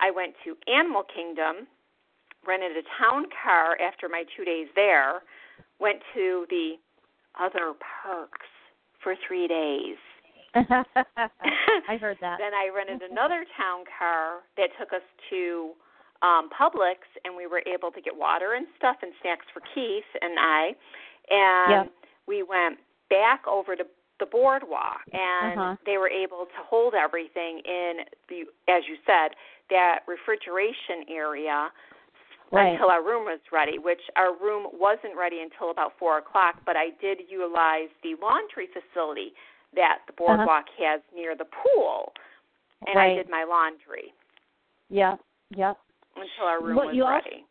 I 0.00 0.10
went 0.10 0.36
to 0.44 0.56
Animal 0.68 1.02
Kingdom, 1.04 1.66
rented 2.44 2.76
a 2.76 2.82
town 2.98 3.26
car 3.42 3.76
after 3.80 4.08
my 4.08 4.24
2 4.36 4.44
days 4.44 4.68
there, 4.74 5.22
went 5.80 6.00
to 6.14 6.46
the 6.50 6.78
other 7.34 7.74
parks 7.74 8.46
for 9.00 9.16
3 9.16 9.48
days. 9.48 9.98
I 11.88 11.96
heard 12.00 12.18
that. 12.20 12.38
then 12.38 12.54
I 12.54 12.70
rented 12.74 13.02
another 13.10 13.44
town 13.56 13.84
car 13.98 14.40
that 14.56 14.68
took 14.78 14.92
us 14.92 15.02
to 15.30 15.72
um 16.22 16.48
Publix 16.50 17.02
and 17.24 17.36
we 17.36 17.46
were 17.46 17.62
able 17.66 17.90
to 17.90 18.00
get 18.00 18.14
water 18.16 18.54
and 18.54 18.66
stuff 18.76 18.96
and 19.02 19.12
snacks 19.22 19.46
for 19.52 19.60
Keith 19.74 20.04
and 20.20 20.38
I 20.38 20.62
and 21.30 21.84
Yep. 21.86 21.92
we 22.26 22.42
went 22.42 22.78
back 23.10 23.46
over 23.46 23.74
to 23.76 23.84
the 24.20 24.26
boardwalk 24.26 25.02
and 25.12 25.58
Uh-huh. 25.58 25.76
they 25.84 25.98
were 25.98 26.08
able 26.08 26.46
to 26.46 26.60
hold 26.70 26.94
everything 26.94 27.58
in 27.64 28.04
the 28.28 28.44
as 28.68 28.86
you 28.88 28.96
said 29.06 29.34
that 29.70 30.00
refrigeration 30.06 31.04
area 31.08 31.70
Right. 32.52 32.74
until 32.74 32.88
our 32.90 33.02
room 33.02 33.24
was 33.24 33.40
ready, 33.50 33.78
which 33.78 34.02
our 34.14 34.32
room 34.36 34.68
wasn't 34.72 35.16
ready 35.16 35.40
until 35.40 35.70
about 35.72 35.98
four 35.98 36.18
o'clock, 36.18 36.56
but 36.64 36.76
I 36.76 36.90
did 37.00 37.22
utilize 37.28 37.88
the 38.04 38.14
laundry 38.22 38.68
facility 38.68 39.32
that 39.76 40.00
the 40.06 40.12
Uh-huh. 40.24 40.36
boardwalk 40.36 40.66
has 40.78 41.00
near 41.14 41.34
the 41.36 41.46
pool. 41.46 42.12
And 42.86 42.96
Right. 42.96 43.12
I 43.12 43.14
did 43.14 43.28
my 43.30 43.44
laundry 43.44 44.12
Yeah. 44.90 45.16
Yep. 45.50 45.78
until 46.16 46.44
our 46.44 46.60
room 46.62 46.76
What 46.76 46.86
was 46.88 46.96
you 46.96 47.04
also- 47.04 47.24
ready. 47.30 47.46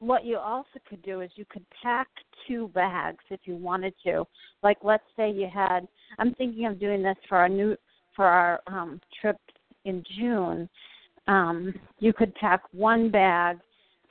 what 0.00 0.24
you 0.24 0.38
also 0.38 0.78
could 0.88 1.02
do 1.02 1.20
is 1.22 1.36
you 1.36 1.44
could 1.46 1.68
pack 1.82 2.06
two 2.46 2.68
bags 2.68 3.22
if 3.30 3.40
you 3.48 3.56
wanted 3.56 3.92
to. 4.04 4.24
Like 4.62 4.78
let's 4.84 5.04
say 5.16 5.30
you 5.30 5.48
had 5.48 5.88
I'm 6.18 6.32
thinking 6.34 6.66
of 6.66 6.78
doing 6.78 7.02
this 7.02 7.18
for 7.28 7.36
our 7.38 7.48
new 7.48 7.76
for 8.14 8.24
our 8.26 8.60
um 8.68 9.00
trip 9.20 9.38
in 9.84 10.02
June. 10.04 10.68
Um 11.26 11.74
you 11.98 12.12
could 12.12 12.32
pack 12.36 12.62
one 12.72 13.10
bag 13.10 13.58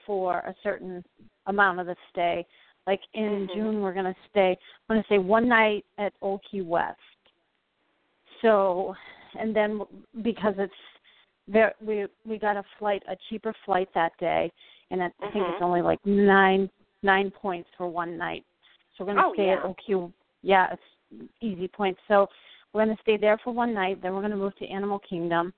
for 0.05 0.39
a 0.39 0.53
certain 0.61 1.03
amount 1.45 1.79
of 1.79 1.85
the 1.87 1.95
stay. 2.09 2.45
Like 2.85 3.01
in 3.13 3.47
Mhm. 3.47 3.53
June 3.53 3.81
we're 3.81 3.93
going 3.93 4.13
to 4.13 4.19
stay 4.29 4.51
I'm 4.89 4.95
going 4.95 5.01
to 5.03 5.07
say 5.07 5.17
one 5.19 5.47
night 5.47 5.85
at 5.97 6.13
Old 6.21 6.43
Key 6.43 6.61
West. 6.61 6.99
So 8.41 8.95
and 9.39 9.55
then 9.55 9.81
because 10.21 10.55
it's 10.57 10.73
there 11.47 11.73
we 11.81 12.05
we 12.25 12.37
got 12.37 12.57
a 12.57 12.63
flight 12.79 13.03
a 13.09 13.15
cheaper 13.29 13.53
flight 13.65 13.89
that 13.93 14.11
day 14.19 14.51
and 14.91 15.01
I 15.03 15.09
think 15.19 15.35
Mhm. 15.35 15.53
it's 15.53 15.61
only 15.61 15.81
like 15.81 16.03
nine 16.05 16.69
nine 17.03 17.31
points 17.31 17.69
for 17.77 17.87
one 17.87 18.17
night. 18.17 18.45
So 18.95 19.03
we're 19.05 19.13
gonna 19.13 19.27
Oh, 19.27 19.33
stay 19.33 19.47
yeah. 19.47 19.53
at 19.57 19.63
OQ. 19.63 20.11
Yeah, 20.41 20.73
it's 20.73 21.29
easy 21.41 21.67
points. 21.67 22.01
So 22.07 22.29
we're 22.73 22.81
gonna 22.85 22.97
stay 23.01 23.17
there 23.17 23.37
for 23.39 23.51
one 23.51 23.73
night. 23.73 24.01
Then 24.01 24.13
we're 24.13 24.21
gonna 24.21 24.35
move 24.35 24.55
to 24.57 24.67
Animal 24.67 24.99
Kingdom. 24.99 25.53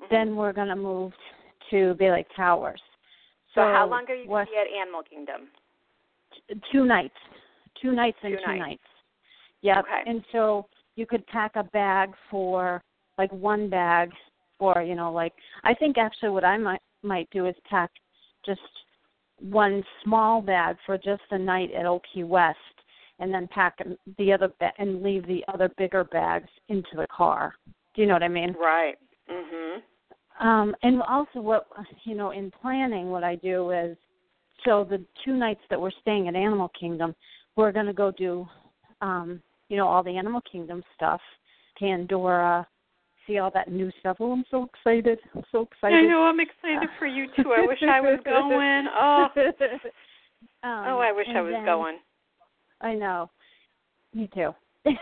Mhm. 0.00 0.08
Then 0.08 0.36
we're 0.36 0.52
gonna 0.52 0.76
move 0.76 1.14
to 1.70 1.94
Bay 1.94 2.10
Lake 2.12 2.28
Towers. 2.34 2.82
so, 3.54 3.62
how 3.62 3.86
long 3.86 4.04
are 4.10 4.14
you 4.14 4.26
going 4.26 4.44
to 4.44 4.52
be 4.52 4.58
at 4.58 4.66
Animal 4.66 5.02
Kingdom? 5.02 5.50
Two 6.70 6.84
nights. 6.84 7.16
Two 7.80 7.92
nights 7.92 8.18
and 8.22 8.34
Two 8.34 8.38
two 8.44 8.46
nights. 8.46 8.60
nights. 8.60 8.88
Yep. 9.62 9.78
Okay. 9.78 10.02
And 10.06 10.24
so 10.30 10.68
you 10.96 11.06
could 11.06 11.26
pack 11.26 11.52
a 11.54 11.64
bag 11.64 12.10
for 12.30 12.82
like 13.18 13.32
one 13.32 13.68
bag 13.68 14.10
for 14.58 14.82
you 14.82 14.94
know 14.94 15.12
like 15.12 15.32
I 15.64 15.74
think 15.74 15.98
actually 15.98 16.30
what 16.30 16.44
I 16.44 16.56
might 16.56 16.80
might 17.02 17.28
do 17.30 17.46
is 17.46 17.54
pack 17.68 17.90
just 18.44 18.60
one 19.40 19.84
small 20.02 20.40
bag 20.40 20.76
for 20.86 20.96
just 20.96 21.22
the 21.30 21.38
night 21.38 21.70
at 21.72 21.86
Old 21.86 22.04
Key 22.12 22.24
West, 22.24 22.58
and 23.18 23.32
then 23.32 23.48
pack 23.48 23.78
the 24.18 24.32
other 24.32 24.50
ba- 24.58 24.72
and 24.78 25.02
leave 25.02 25.26
the 25.26 25.44
other 25.52 25.70
bigger 25.76 26.04
bags 26.04 26.48
into 26.68 26.96
the 26.96 27.06
car. 27.14 27.54
Do 27.94 28.02
you 28.02 28.08
know 28.08 28.14
what 28.14 28.22
I 28.22 28.28
mean? 28.28 28.54
Right. 28.58 28.98
Mhm. 29.30 29.82
Um, 30.38 30.76
and 30.82 31.02
also, 31.02 31.40
what 31.40 31.66
you 32.04 32.14
know, 32.14 32.30
in 32.30 32.50
planning, 32.50 33.10
what 33.10 33.24
I 33.24 33.36
do 33.36 33.70
is, 33.70 33.96
so 34.64 34.84
the 34.84 35.04
two 35.24 35.34
nights 35.34 35.62
that 35.70 35.80
we're 35.80 35.90
staying 36.02 36.28
at 36.28 36.36
Animal 36.36 36.68
Kingdom, 36.78 37.14
we're 37.56 37.72
going 37.72 37.86
to 37.86 37.94
go 37.94 38.10
do, 38.10 38.46
um, 39.00 39.42
you 39.68 39.76
know, 39.76 39.86
all 39.86 40.02
the 40.02 40.16
Animal 40.16 40.40
Kingdom 40.50 40.82
stuff, 40.94 41.20
Pandora, 41.78 42.66
see 43.26 43.38
all 43.38 43.50
that 43.54 43.70
new 43.70 43.90
stuff. 44.00 44.16
Oh, 44.20 44.32
I'm 44.32 44.44
so 44.50 44.64
excited! 44.74 45.18
I'm 45.34 45.42
so 45.52 45.62
excited. 45.62 45.96
I 45.96 46.02
know. 46.02 46.22
I'm 46.22 46.40
excited 46.40 46.88
for 46.98 47.06
you 47.06 47.26
too. 47.36 47.52
I 47.56 47.66
wish 47.66 47.78
I 47.82 48.00
was 48.00 48.20
going. 48.24 48.86
Oh. 48.98 50.68
um, 50.68 50.84
Oh, 50.94 50.98
I 50.98 51.12
wish 51.12 51.26
I 51.34 51.40
was 51.40 51.52
then- 51.52 51.64
going. 51.64 51.98
I 52.80 52.94
know. 52.94 53.30
Me 54.14 54.28
too. 54.34 54.54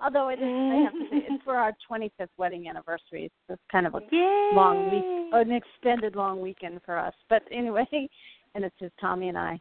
Although 0.00 0.28
it 0.28 0.38
is, 0.38 0.42
I 0.44 0.82
have 0.84 0.92
to 0.92 1.06
say, 1.10 1.26
it's 1.28 1.42
for 1.44 1.56
our 1.56 1.72
25th 1.90 2.28
wedding 2.38 2.68
anniversary. 2.68 3.30
It's 3.48 3.60
kind 3.72 3.86
of 3.86 3.94
a 3.96 4.00
Yay. 4.12 4.50
long 4.54 4.90
week, 4.92 5.04
an 5.32 5.50
extended 5.50 6.14
long 6.14 6.40
weekend 6.40 6.80
for 6.84 6.96
us. 6.96 7.14
But 7.28 7.42
anyway, 7.50 7.86
and 8.54 8.64
it's 8.64 8.74
just 8.78 8.92
Tommy 9.00 9.28
and 9.28 9.36
I. 9.38 9.58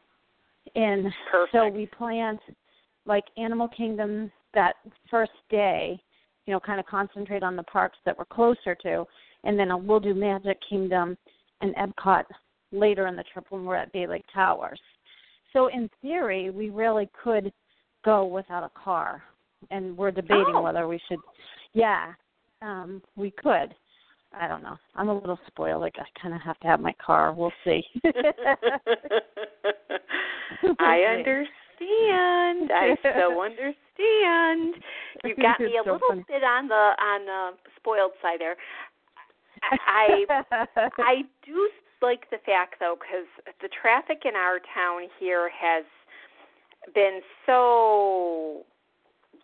And 0.76 1.12
Perfect. 1.32 1.54
so 1.54 1.68
we 1.70 1.86
planned 1.88 2.40
like 3.06 3.24
Animal 3.38 3.68
Kingdom 3.68 4.32
that 4.54 4.76
first 5.10 5.32
day, 5.50 6.00
you 6.46 6.54
know, 6.54 6.60
kind 6.60 6.80
of 6.80 6.86
concentrate 6.86 7.44
on 7.44 7.56
the 7.56 7.64
parks 7.64 7.98
that 8.06 8.18
we're 8.18 8.26
closer 8.26 8.76
to, 8.76 9.06
and 9.44 9.58
then 9.60 9.86
we'll 9.88 10.00
do 10.00 10.14
Magic 10.14 10.58
Kingdom 10.68 11.18
and 11.62 11.76
Epcot 11.76 12.24
later 12.72 13.08
in 13.08 13.16
the 13.16 13.24
trip 13.32 13.46
when 13.50 13.66
we're 13.66 13.76
at 13.76 13.92
Bay 13.94 14.08
Lake 14.08 14.26
Towers. 14.34 14.80
So 15.54 15.68
in 15.68 15.90
theory, 16.02 16.50
we 16.50 16.70
really 16.70 17.10
could 17.24 17.52
go 18.04 18.26
without 18.26 18.64
a 18.64 18.72
car, 18.78 19.24
and 19.72 19.98
we're 19.98 20.12
debating 20.12 20.56
Oh. 20.56 20.62
whether 20.62 20.88
we 20.88 21.00
should. 21.08 21.20
Yeah, 21.74 22.14
um 22.62 23.02
we 23.16 23.32
could. 23.32 23.74
I 24.38 24.48
don't 24.50 24.64
know. 24.64 24.76
I'm 24.96 25.08
a 25.10 25.18
little 25.18 25.40
spoiled. 25.48 25.82
Like 25.82 25.96
I 25.98 26.04
kind 26.22 26.34
of 26.36 26.42
have 26.42 26.60
to 26.60 26.68
have 26.68 26.82
my 26.82 26.94
car. 27.06 27.34
We'll 27.34 27.54
see. 27.64 27.82
I 30.80 31.02
understand. 31.18 31.48
I 32.72 32.96
so 33.04 33.42
understand. 33.42 34.76
You 35.24 35.36
got 35.36 35.60
me 35.60 35.78
a 35.80 35.84
so 35.84 35.94
little 35.94 36.08
funny. 36.10 36.26
bit 36.28 36.44
on 36.44 36.68
the 36.68 36.76
on 36.76 37.26
the 37.26 37.58
spoiled 37.78 38.12
side 38.22 38.40
there. 38.40 38.56
I 39.72 40.26
I 40.98 41.24
do 41.46 41.70
like 42.02 42.30
the 42.30 42.38
fact 42.46 42.76
though, 42.80 42.96
because 43.00 43.26
the 43.62 43.70
traffic 43.82 44.24
in 44.26 44.36
our 44.36 44.60
town 44.74 45.10
here 45.20 45.50
has 45.50 45.86
been 46.94 47.22
so 47.46 48.64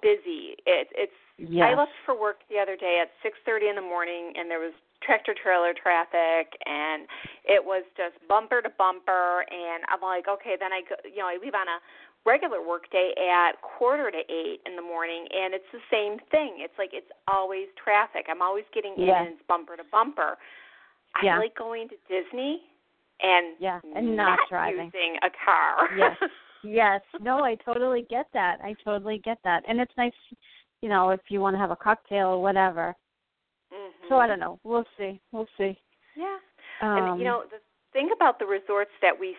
busy. 0.01 0.57
It, 0.65 0.87
it's 0.93 1.19
yes. 1.37 1.71
I 1.71 1.79
left 1.79 1.95
for 2.05 2.19
work 2.19 2.37
the 2.49 2.59
other 2.59 2.75
day 2.75 3.01
at 3.01 3.09
6:30 3.23 3.69
in 3.69 3.75
the 3.75 3.81
morning, 3.81 4.33
and 4.35 4.49
there 4.49 4.59
was 4.59 4.73
tractor 5.01 5.33
trailer 5.33 5.73
traffic, 5.73 6.53
and 6.65 7.09
it 7.45 7.63
was 7.63 7.83
just 7.97 8.15
bumper 8.27 8.61
to 8.61 8.69
bumper. 8.77 9.45
And 9.49 9.83
I'm 9.89 10.01
like, 10.01 10.27
okay, 10.27 10.55
then 10.59 10.71
I 10.71 10.81
go, 10.85 10.95
you 11.03 11.17
know, 11.17 11.27
I 11.27 11.37
leave 11.41 11.55
on 11.55 11.67
a 11.67 11.81
regular 12.25 12.65
work 12.65 12.89
day 12.91 13.13
at 13.17 13.53
quarter 13.61 14.11
to 14.11 14.17
eight 14.29 14.59
in 14.65 14.75
the 14.75 14.81
morning, 14.81 15.25
and 15.33 15.53
it's 15.53 15.65
the 15.71 15.81
same 15.91 16.19
thing. 16.29 16.57
It's 16.59 16.73
like 16.77 16.91
it's 16.93 17.09
always 17.27 17.67
traffic. 17.81 18.25
I'm 18.29 18.41
always 18.41 18.65
getting 18.73 18.93
in, 18.97 19.09
and 19.09 19.27
it's 19.29 19.41
bumper 19.47 19.75
to 19.77 19.83
bumper. 19.91 20.37
I 21.15 21.25
Yeah. 21.25 21.39
like 21.39 21.55
going 21.55 21.89
to 21.89 21.95
Disney 22.07 22.61
and 23.21 23.55
Yeah, 23.59 23.79
and 23.95 24.15
not 24.15 24.39
driving. 24.49 24.85
using 24.93 25.17
a 25.23 25.29
car. 25.43 25.89
Yes. 25.97 26.17
yes. 26.63 27.01
No, 27.19 27.43
I 27.43 27.55
totally 27.55 28.03
get 28.03 28.27
that. 28.33 28.59
I 28.63 28.73
totally 28.83 29.17
get 29.19 29.39
that. 29.43 29.63
And 29.67 29.81
it's 29.81 29.95
nice, 29.97 30.13
you 30.81 30.89
know, 30.89 31.09
if 31.09 31.19
you 31.29 31.41
want 31.41 31.55
to 31.55 31.59
have 31.59 31.71
a 31.71 31.75
cocktail 31.75 32.27
or 32.29 32.41
whatever. 32.41 32.95
Mhm. 33.73 34.09
So 34.09 34.17
I 34.19 34.27
don't 34.27 34.39
know. 34.39 34.59
We'll 34.63 34.85
see. 34.97 35.19
We'll 35.31 35.47
see. 35.57 35.77
Yeah. 36.15 36.37
Um, 36.81 36.97
and 36.97 37.19
you 37.19 37.25
know, 37.25 37.43
the 37.49 37.59
thing 37.93 38.11
about 38.11 38.39
the 38.39 38.45
resorts 38.45 38.91
that 39.01 39.17
we 39.17 39.35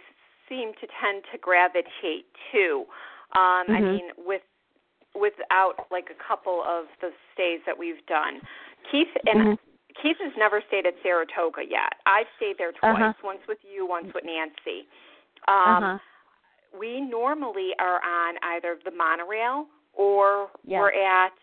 seem 0.52 0.73
to 0.76 0.87
tend 1.00 1.25
to 1.32 1.38
gravitate 1.38 2.28
to, 2.52 2.85
um, 3.32 3.64
I 3.73 3.80
Mhm. 3.80 3.92
mean, 3.92 4.12
with 4.18 4.42
without 5.14 5.90
like 5.90 6.09
a 6.09 6.14
couple 6.14 6.62
of 6.64 6.88
the 7.00 7.12
stays 7.35 7.61
that 7.66 7.76
we've 7.76 8.04
done, 8.06 8.40
Keith 8.90 9.14
and 9.26 9.40
Mhm. 9.40 9.59
Keith 10.00 10.18
has 10.18 10.35
never 10.37 10.62
stayed 10.62 10.87
at 10.87 10.94
Saratoga 11.02 11.64
yet. 11.66 12.00
I've 12.06 12.28
stayed 12.37 12.56
there 12.56 12.73
twice, 12.73 13.02
Uh-huh. 13.02 13.12
once 13.23 13.47
with 13.47 13.62
you, 13.62 13.85
once 13.85 14.12
with 14.14 14.25
Nancy. 14.25 14.88
Um, 15.49 15.85
uh-huh. 15.85 15.99
we 16.73 17.00
normally 17.02 17.78
are 17.78 18.02
on 18.02 18.38
either 18.42 18.76
the 18.76 18.90
monorail 18.90 19.68
or 19.92 20.50
Yeah. 20.64 20.80
we're 20.80 20.92
at 20.92 21.35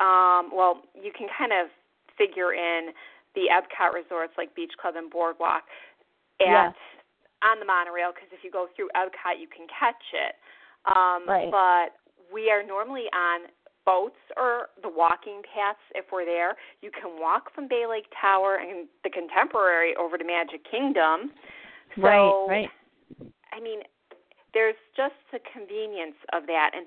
um 0.00 0.50
well 0.50 0.82
you 0.94 1.10
can 1.12 1.28
kind 1.30 1.52
of 1.52 1.70
figure 2.18 2.52
in 2.52 2.92
the 3.34 3.48
Epcot 3.48 3.94
resorts 3.94 4.36
like 4.36 4.54
Beach 4.54 4.76
Club 4.76 4.96
and 4.96 5.10
Boardwalk 5.10 5.64
at 6.40 6.46
Yeah. 6.46 6.72
On 7.42 7.60
the 7.60 7.66
monorail 7.66 8.10
because 8.14 8.28
if 8.32 8.42
you 8.42 8.50
go 8.50 8.66
through 8.74 8.88
Epcot 8.96 9.38
you 9.38 9.48
can 9.48 9.66
catch 9.68 10.02
it 10.14 10.34
um 10.86 11.26
Right. 11.26 11.50
but 11.50 11.98
we 12.32 12.50
are 12.50 12.62
normally 12.62 13.06
on 13.14 13.48
boats 13.86 14.20
or 14.36 14.68
the 14.82 14.88
walking 14.88 15.40
paths 15.48 15.80
if 15.94 16.06
we're 16.12 16.26
there 16.26 16.56
you 16.82 16.90
can 16.90 17.20
walk 17.20 17.54
from 17.54 17.68
Bay 17.68 17.86
Lake 17.88 18.06
Tower 18.20 18.56
and 18.60 18.88
the 19.04 19.10
Contemporary 19.10 19.96
over 19.96 20.18
to 20.18 20.24
Magic 20.24 20.60
Kingdom 20.70 21.32
so 21.96 22.02
right, 22.02 22.46
right. 22.48 22.70
I 23.52 23.60
mean, 23.60 23.80
there's 24.54 24.76
just 24.96 25.14
the 25.32 25.40
convenience 25.52 26.16
of 26.32 26.46
that, 26.46 26.70
and 26.74 26.86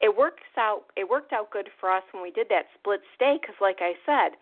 it 0.00 0.14
works 0.16 0.42
out. 0.56 0.84
It 0.96 1.08
worked 1.08 1.32
out 1.32 1.50
good 1.50 1.68
for 1.78 1.90
us 1.90 2.02
when 2.12 2.22
we 2.22 2.30
did 2.30 2.48
that 2.48 2.66
split 2.78 3.00
stay 3.14 3.38
because, 3.40 3.54
like 3.60 3.78
I 3.80 3.92
said, 4.04 4.36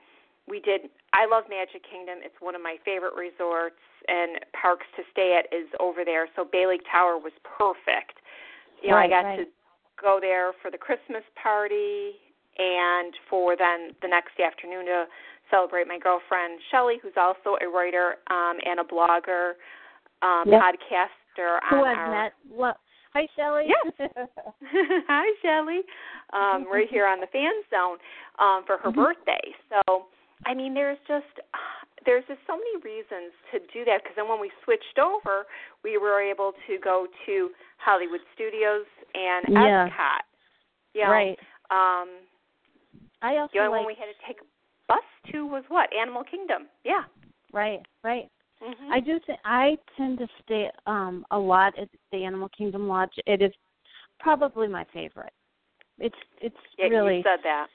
we 0.51 0.61
did. 0.61 0.91
I 1.15 1.27
love 1.31 1.45
Magic 1.49 1.83
Kingdom. 1.89 2.19
It's 2.23 2.35
one 2.41 2.55
of 2.55 2.63
my 2.63 2.77
favorite 2.85 3.15
resorts 3.15 3.81
and 4.09 4.43
parks 4.61 4.87
to 4.97 5.03
stay 5.13 5.39
at 5.39 5.47
is 5.55 5.69
over 5.79 6.05
there. 6.05 6.29
So 6.37 6.45
Bay 6.45 6.67
Lake 6.67 6.83
Tower 6.91 7.17
was 7.19 7.33
perfect. 7.47 8.19
You 8.83 8.91
know, 8.91 8.97
Right, 8.97 9.07
I 9.13 9.23
got 9.23 9.25
right. 9.29 9.39
to 9.39 9.45
go 10.01 10.19
there 10.21 10.53
for 10.63 10.71
the 10.71 10.79
Christmas 10.79 11.23
party 11.41 12.19
and 12.59 13.15
for 13.29 13.57
then 13.57 13.95
the 14.03 14.09
next 14.09 14.41
afternoon 14.41 14.87
to 14.87 15.05
celebrate 15.51 15.87
my 15.87 15.99
girlfriend 15.99 16.61
Shelly, 16.71 16.97
who's 17.03 17.17
also 17.17 17.57
a 17.61 17.69
writer 17.69 18.17
um, 18.31 18.59
and 18.65 18.81
a 18.81 18.85
blogger, 18.85 19.55
um, 20.23 20.45
Yep. 20.47 20.61
podcaster 20.63 21.59
Who 21.71 21.77
on 21.77 21.85
I've 21.87 21.99
our 21.99 22.11
met. 22.25 22.33
Lo- 22.51 22.81
Hi, 23.13 23.27
Shelly. 23.37 23.67
Yes. 23.67 24.11
Hi, 25.09 25.27
Shelly. 25.43 25.81
Um, 26.33 26.67
right 26.71 26.87
here 26.89 27.07
on 27.07 27.21
the 27.21 27.27
fan 27.27 27.53
zone 27.71 27.99
um, 28.39 28.65
for 28.67 28.79
her 28.79 28.91
Mhm. 28.91 28.95
birthday. 28.95 29.55
So, 29.69 30.07
I 30.47 30.55
mean, 30.55 30.75
there's 30.75 30.99
just 31.07 31.27
there's 32.07 32.25
just 32.29 32.41
so 32.47 32.57
many 32.57 32.77
reasons 32.83 33.33
to 33.53 33.59
do 33.73 33.85
that. 33.85 34.03
Because 34.03 34.17
then 34.17 34.29
when 34.29 34.41
we 34.41 34.51
switched 34.65 34.99
over, 34.99 35.47
we 35.85 35.99
were 35.99 36.21
able 36.21 36.53
to 36.67 36.79
go 36.83 37.07
to 37.27 37.51
Hollywood 37.79 38.21
Studios 38.35 38.87
and 39.15 39.47
Yeah. 39.49 39.89
Epcot. 39.89 40.23
You 40.95 41.05
know, 41.05 41.11
Right. 41.11 41.39
Um, 41.71 42.09
I 43.23 43.37
also 43.37 43.53
the 43.53 43.59
only 43.61 43.71
like 43.71 43.79
one 43.81 43.87
we 43.87 43.95
had 43.95 44.07
to 44.07 44.27
take 44.27 44.41
a 44.41 44.45
bus 44.89 45.05
to 45.33 45.47
was 45.47 45.63
what 45.69 45.89
Animal 45.95 46.25
Kingdom. 46.25 46.67
Yeah. 46.85 47.05
right, 47.53 47.81
right. 48.03 48.29
hmm 48.61 48.93
I 48.93 49.01
do. 49.01 49.21
Th- 49.27 49.39
I 49.45 49.77
tend 49.97 50.19
to 50.19 50.27
stay 50.45 50.71
um 50.87 51.25
a 51.31 51.39
lot 51.39 51.79
at 51.79 51.89
the 52.13 52.25
Animal 52.25 52.49
Kingdom 52.49 52.89
Lodge. 52.89 53.13
It 53.27 53.43
is 53.43 53.53
probably 54.19 54.69
my 54.69 54.85
favorite. 54.93 55.33
It's 55.99 56.17
it's 56.41 56.57
yeah, 56.79 56.87
really 56.87 57.19
you 57.19 57.23
said 57.23 57.41
that. 57.45 57.69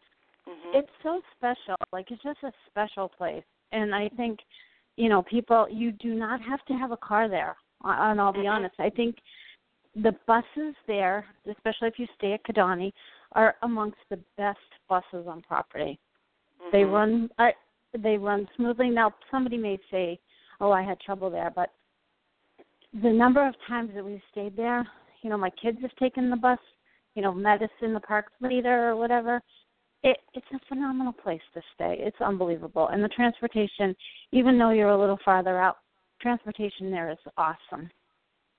Hmm 0.47 0.77
it's 0.77 0.89
so 1.03 1.21
special. 1.37 1.75
Like 1.91 2.11
it's 2.11 2.23
just 2.23 2.43
a 2.43 2.51
special 2.69 3.09
place, 3.09 3.43
and 3.71 3.93
I 3.95 4.09
think 4.09 4.39
you 4.97 5.09
know 5.09 5.23
people. 5.23 5.67
You 5.69 5.91
do 5.91 6.13
not 6.13 6.41
have 6.41 6.63
to 6.65 6.73
have 6.73 6.91
a 6.91 6.97
car 6.97 7.27
there. 7.27 7.55
I- 7.83 8.11
And 8.11 8.21
I'll 8.21 8.33
be 8.33 8.39
Mhm. 8.39 8.51
honest. 8.51 8.75
I 8.79 8.89
think 8.89 9.17
the 9.95 10.11
buses 10.27 10.75
there, 10.87 11.25
especially 11.45 11.87
if 11.87 11.99
you 11.99 12.07
stay 12.15 12.33
at 12.33 12.43
Kidani, 12.43 12.91
are 13.33 13.55
amongst 13.61 13.99
the 14.09 14.17
best 14.37 14.59
buses 14.89 15.27
on 15.27 15.41
property. 15.41 15.99
They 16.71 16.83
Mhm. 16.83 16.91
run 16.91 17.31
uh, 17.37 17.51
they 17.93 18.17
run 18.17 18.47
smoothly. 18.55 18.89
Now 18.89 19.13
somebody 19.31 19.57
may 19.57 19.77
say, 19.89 20.19
"Oh, 20.59 20.71
I 20.71 20.81
had 20.81 20.99
trouble 20.99 21.29
there," 21.29 21.49
but 21.49 21.71
the 23.01 23.11
number 23.11 23.45
of 23.45 23.55
times 23.67 23.93
that 23.93 24.03
we've 24.03 24.23
stayed 24.31 24.55
there, 24.55 24.87
you 25.21 25.29
know, 25.29 25.37
my 25.37 25.49
kids 25.49 25.81
have 25.81 25.95
taken 25.95 26.29
the 26.29 26.35
bus, 26.35 26.59
you 27.15 27.21
know, 27.21 27.33
medicine, 27.33 27.93
the 27.93 27.99
park 27.99 28.31
leader 28.41 28.89
or 28.89 28.95
whatever. 28.95 29.41
It 30.05 30.17
it's 30.35 30.45
a 30.53 30.59
phenomenal 30.69 31.11
place 31.11 31.41
to 31.55 31.61
stay. 31.73 31.97
It's 31.99 32.21
unbelievable. 32.21 32.89
And 32.89 33.03
the 33.03 33.09
transportation, 33.09 33.95
even 34.31 34.57
though 34.59 34.69
you're 34.69 34.89
a 34.91 34.99
little 34.99 35.17
farther 35.25 35.59
out, 35.59 35.77
transportation 36.21 36.91
there 36.91 37.09
is 37.09 37.17
awesome. 37.37 37.89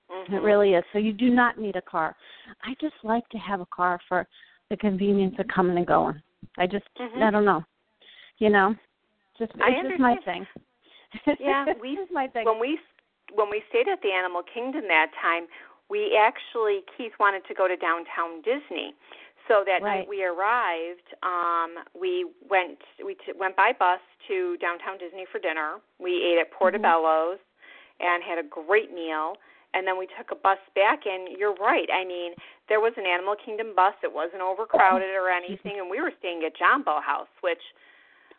It 0.09 0.29
Mhm. 0.31 0.43
really 0.43 0.73
is. 0.73 0.83
So 0.91 0.99
you 0.99 1.13
do 1.13 1.29
not 1.29 1.57
need 1.57 1.77
a 1.77 1.81
car. 1.81 2.17
I 2.63 2.75
just 2.81 2.95
like 3.03 3.27
to 3.29 3.37
have 3.37 3.61
a 3.61 3.65
car 3.67 3.97
for 4.09 4.27
the 4.69 4.75
convenience 4.75 5.39
of 5.39 5.47
coming 5.47 5.77
and 5.77 5.87
going. 5.87 6.21
I 6.57 6.67
just 6.67 6.93
Mhm. 6.95 7.23
I 7.23 7.31
don't 7.31 7.45
know. 7.45 7.63
You 8.39 8.49
know? 8.49 8.75
Just 9.37 9.53
it's 9.53 9.63
I 9.63 9.81
just 9.81 9.99
my 9.99 10.17
thing. 10.17 10.45
Yeah, 11.39 11.63
we- 11.81 12.05
my 12.11 12.27
thing. 12.27 12.45
when 12.45 12.59
we 12.59 12.77
when 13.33 13.49
we 13.49 13.61
stayed 13.69 13.87
at 13.87 14.01
the 14.01 14.11
Animal 14.11 14.43
Kingdom 14.43 14.87
that 14.89 15.13
time, 15.13 15.47
we 15.89 16.15
actually 16.17 16.83
Keith 16.95 17.17
wanted 17.19 17.45
to 17.45 17.53
go 17.53 17.67
to 17.69 17.77
downtown 17.77 18.41
Disney. 18.41 18.93
So 19.47 19.63
that 19.63 19.81
Right. 19.81 19.99
night 19.99 20.07
we 20.07 20.23
arrived, 20.23 21.13
um, 21.23 21.79
we 21.93 22.25
went 22.49 22.81
we 23.03 23.15
t- 23.15 23.31
went 23.33 23.55
by 23.55 23.73
bus 23.73 24.01
to 24.27 24.57
downtown 24.57 24.97
Disney 24.97 25.25
for 25.25 25.39
dinner. 25.39 25.79
We 25.99 26.23
ate 26.23 26.37
at 26.37 26.51
Portobello's 26.51 27.39
and 27.99 28.23
had 28.23 28.37
a 28.37 28.43
great 28.43 28.91
meal. 28.91 29.37
And 29.73 29.85
then 29.85 29.97
we 29.97 30.07
took 30.07 30.31
a 30.31 30.35
bus 30.35 30.57
back, 30.75 31.05
and 31.05 31.37
you're 31.37 31.53
right. 31.55 31.89
I 31.91 32.03
mean, 32.05 32.33
there 32.67 32.79
was 32.79 32.93
an 32.97 33.05
Animal 33.05 33.35
Kingdom 33.35 33.75
bus. 33.75 33.93
It 34.01 34.11
wasn't 34.11 34.41
overcrowded 34.41 35.09
or 35.13 35.29
anything, 35.29 35.79
and 35.79 35.89
we 35.89 36.01
were 36.01 36.13
staying 36.19 36.43
at 36.45 36.55
Jambo 36.55 36.99
House, 37.01 37.27
which 37.41 37.61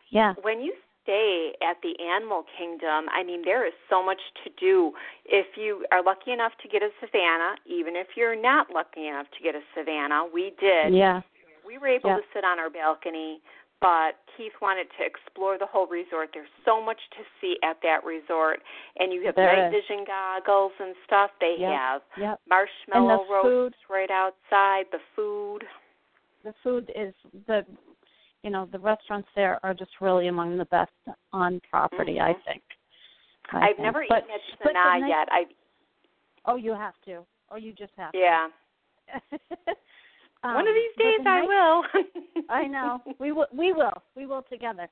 yeah. 0.09 0.33
when 0.41 0.59
you 0.59 0.73
stay 1.03 1.53
at 1.61 1.77
the 1.81 1.93
animal 2.03 2.43
kingdom, 2.57 3.05
I 3.11 3.23
mean, 3.23 3.41
there 3.43 3.65
is 3.65 3.73
so 3.89 4.03
much 4.03 4.19
to 4.43 4.51
do. 4.59 4.93
If 5.25 5.57
you 5.57 5.85
are 5.91 6.03
lucky 6.03 6.31
enough 6.31 6.53
to 6.61 6.67
get 6.67 6.81
a 6.83 6.89
savannah, 6.99 7.55
even 7.65 7.95
if 7.95 8.07
you're 8.15 8.39
not 8.39 8.67
lucky 8.73 9.07
enough 9.07 9.27
to 9.37 9.43
get 9.43 9.55
a 9.55 9.61
savannah, 9.75 10.25
we 10.31 10.53
did. 10.59 10.93
Yeah. 10.93 11.21
We 11.65 11.77
were 11.77 11.87
able 11.87 12.09
Yeah. 12.09 12.17
to 12.17 12.23
sit 12.33 12.43
on 12.43 12.59
our 12.59 12.69
balcony, 12.69 13.41
but 13.81 14.17
Keith 14.35 14.53
wanted 14.61 14.87
to 14.97 15.05
explore 15.05 15.57
the 15.57 15.65
whole 15.65 15.87
resort. 15.87 16.31
There's 16.33 16.49
so 16.65 16.81
much 16.81 16.99
to 17.11 17.23
see 17.39 17.57
at 17.63 17.81
that 17.81 18.03
resort, 18.03 18.61
and 18.99 19.13
you 19.13 19.25
have 19.25 19.35
There 19.35 19.55
night 19.55 19.73
is. 19.73 19.81
vision 19.83 20.03
goggles 20.05 20.73
and 20.79 20.95
stuff. 21.05 21.31
They 21.39 21.57
Yep. 21.57 21.71
have 21.71 22.01
Yep. 22.17 22.41
marshmallow 22.47 23.25
roasts 23.29 23.89
right 23.89 24.11
outside. 24.11 24.89
The 24.91 24.99
food. 25.15 25.67
The 26.43 26.53
food 26.63 26.91
is 26.95 27.13
the 27.45 27.65
you 28.43 28.49
know, 28.49 28.67
the 28.71 28.79
restaurants 28.79 29.27
there 29.35 29.59
are 29.63 29.73
just 29.73 29.91
really 30.01 30.27
among 30.27 30.57
the 30.57 30.65
best 30.65 30.91
on 31.33 31.59
property, 31.69 32.19
I 32.19 32.33
Mhm. 32.33 32.43
think. 32.45 32.63
I 33.51 33.57
I've 33.69 33.75
think. 33.75 33.79
never 33.79 34.05
but, 34.07 34.23
eaten 34.23 34.31
at 34.35 34.41
Sanaa 34.59 34.99
nice- 34.99 35.09
yet. 35.09 35.27
I 35.31 35.45
Oh, 36.45 36.55
you 36.55 36.73
have 36.73 36.99
to. 37.01 37.25
Oh, 37.49 37.57
you 37.57 37.73
just 37.73 37.93
have 37.97 38.11
to. 38.13 38.17
yeah. 38.17 38.47
um, 40.43 40.53
One 40.55 40.67
of 40.67 40.73
these 40.73 40.95
days 40.97 41.19
the 41.23 41.29
I 41.29 41.39
nice- 41.41 41.47
will. 41.47 41.83
I 42.49 42.65
know. 42.67 43.01
We 43.19 43.31
will. 43.31 43.47
We 43.51 43.73
will. 43.73 43.93
We 44.15 44.25
will 44.25 44.43
together. 44.43 44.87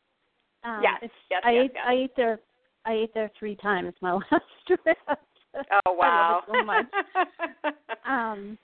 Um, 0.63 0.81
yes, 0.83 1.10
yes, 1.31 1.41
I 1.45 1.51
yes, 1.51 1.65
ate 1.65 1.71
yes. 1.75 1.83
I 1.88 1.93
ate 1.93 2.15
there 2.15 2.39
I 2.86 2.93
ate 2.93 3.13
there 3.13 3.29
three 3.39 3.55
times 3.55 3.93
my 4.01 4.13
last 4.31 4.43
trip. 4.65 4.97
Oh 5.86 5.93
wow! 5.93 6.41
I 6.43 6.51
so 6.51 6.63
much. 6.65 6.86
um, 8.05 8.57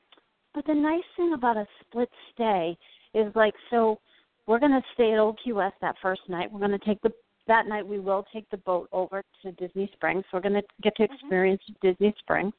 but 0.54 0.66
the 0.66 0.74
nice 0.74 1.04
thing 1.16 1.34
about 1.34 1.56
a 1.58 1.66
split 1.82 2.10
stay 2.34 2.78
is 3.14 3.34
like 3.36 3.54
so 3.70 4.00
we're 4.48 4.60
going 4.60 4.72
to 4.72 4.82
stay 4.94 5.14
at 5.14 5.20
Old 5.20 5.40
Key 5.44 5.54
West 5.54 5.76
that 5.82 5.96
first 6.02 6.22
night. 6.28 6.52
We're 6.52 6.60
going 6.60 6.78
to 6.78 6.86
take 6.86 7.02
the 7.02 7.12
that 7.46 7.68
night 7.68 7.86
we 7.86 8.00
will 8.00 8.26
take 8.32 8.50
the 8.52 8.58
boat 8.58 8.88
over 8.94 9.22
to 9.42 9.52
Disney 9.54 9.90
Springs. 9.94 10.24
We're 10.32 10.40
going 10.40 10.54
to 10.54 10.64
get 10.82 10.96
to 10.96 11.04
Mhm. 11.08 11.14
experience 11.14 11.62
Disney 11.82 12.14
Springs, 12.20 12.54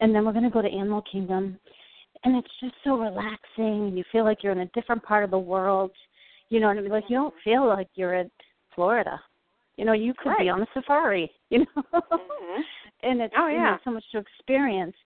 and 0.00 0.14
then 0.14 0.26
we're 0.26 0.32
going 0.32 0.44
to 0.44 0.50
go 0.50 0.60
to 0.60 0.68
Animal 0.70 1.00
Kingdom, 1.10 1.58
and 2.24 2.36
it's 2.36 2.60
just 2.60 2.74
so 2.84 2.98
relaxing, 2.98 3.86
and 3.88 3.96
you 3.96 4.04
feel 4.12 4.24
like 4.24 4.42
you're 4.42 4.52
in 4.52 4.58
a 4.58 4.66
different 4.66 5.02
part 5.02 5.24
of 5.24 5.30
the 5.30 5.38
world. 5.38 5.90
You 6.50 6.60
know 6.60 6.68
what 6.68 6.76
I 6.76 6.80
mean? 6.82 6.90
Like 6.90 7.08
you 7.08 7.16
don't 7.16 7.34
feel 7.42 7.66
like 7.66 7.88
you're 7.94 8.14
in 8.14 8.30
Florida. 8.74 9.18
You 9.78 9.86
know, 9.86 9.94
you 9.94 10.12
could 10.14 10.36
be 10.38 10.50
on 10.50 10.62
a 10.62 10.66
safari. 10.74 11.30
You 11.50 11.60
know, 11.60 11.82
Mhm. 11.92 12.64
and 13.04 13.22
it's 13.22 13.34
Oh, 13.38 13.46
you 13.46 13.54
yeah. 13.56 13.70
know, 13.70 13.78
so 13.84 13.90
much 13.92 14.04
to 14.10 14.18
experience. 14.18 14.96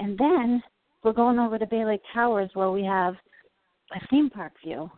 And 0.00 0.18
then 0.18 0.62
we're 1.02 1.12
going 1.12 1.38
over 1.38 1.58
to 1.58 1.66
Bay 1.66 1.84
Lake 1.86 2.02
Towers 2.12 2.50
where 2.54 2.70
we 2.70 2.84
have 2.84 3.16
a 3.92 4.06
theme 4.08 4.28
park 4.28 4.52
view, 4.62 4.90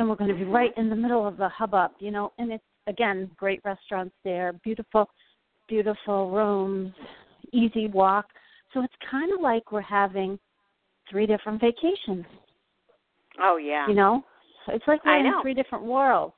and 0.00 0.08
we're 0.08 0.16
going 0.16 0.30
to 0.30 0.36
be 0.36 0.44
right 0.44 0.72
in 0.78 0.88
the 0.88 0.96
middle 0.96 1.26
of 1.26 1.36
the 1.36 1.48
hubbub. 1.50 1.92
You 2.00 2.10
know, 2.10 2.32
and 2.38 2.50
it's 2.50 2.64
again 2.86 3.30
great 3.36 3.60
restaurants 3.64 4.14
there, 4.24 4.54
beautiful, 4.64 5.08
beautiful 5.68 6.30
rooms, 6.30 6.92
easy 7.52 7.86
walk. 7.86 8.26
So 8.72 8.82
it's 8.82 8.94
kind 9.10 9.30
of 9.32 9.40
like 9.40 9.70
we're 9.72 9.82
having 9.82 10.38
three 11.10 11.26
different 11.26 11.60
vacations. 11.60 12.24
Oh 13.40 13.58
yeah. 13.58 13.86
You 13.88 13.94
know, 13.94 14.24
it's 14.68 14.84
like 14.88 15.04
we're 15.04 15.12
I 15.12 15.18
in 15.18 15.24
know. 15.24 15.42
three 15.42 15.54
different 15.54 15.84
worlds. 15.84 16.34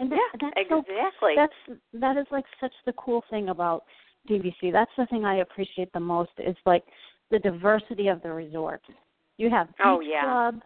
And 0.00 0.10
that, 0.10 0.16
yeah, 0.16 0.48
that's 0.56 0.68
so 0.68 0.78
exactly. 0.80 1.34
that's 1.36 1.78
that 1.94 2.16
is 2.16 2.26
like 2.32 2.44
such 2.60 2.72
the 2.84 2.92
cool 2.94 3.22
thing 3.30 3.50
about 3.50 3.84
DVC. 4.28 4.72
That's 4.72 4.90
the 4.98 5.06
thing 5.06 5.24
I 5.24 5.36
appreciate 5.36 5.92
the 5.92 6.00
most 6.00 6.32
is 6.38 6.56
like 6.66 6.82
the 7.30 7.38
diversity 7.38 8.08
of 8.08 8.20
the 8.22 8.32
resort. 8.32 8.82
You 9.36 9.50
have 9.50 9.68
oh, 9.84 9.98
beach 9.98 10.08
Oh, 10.08 10.12
yeah. 10.12 10.22
club, 10.22 10.60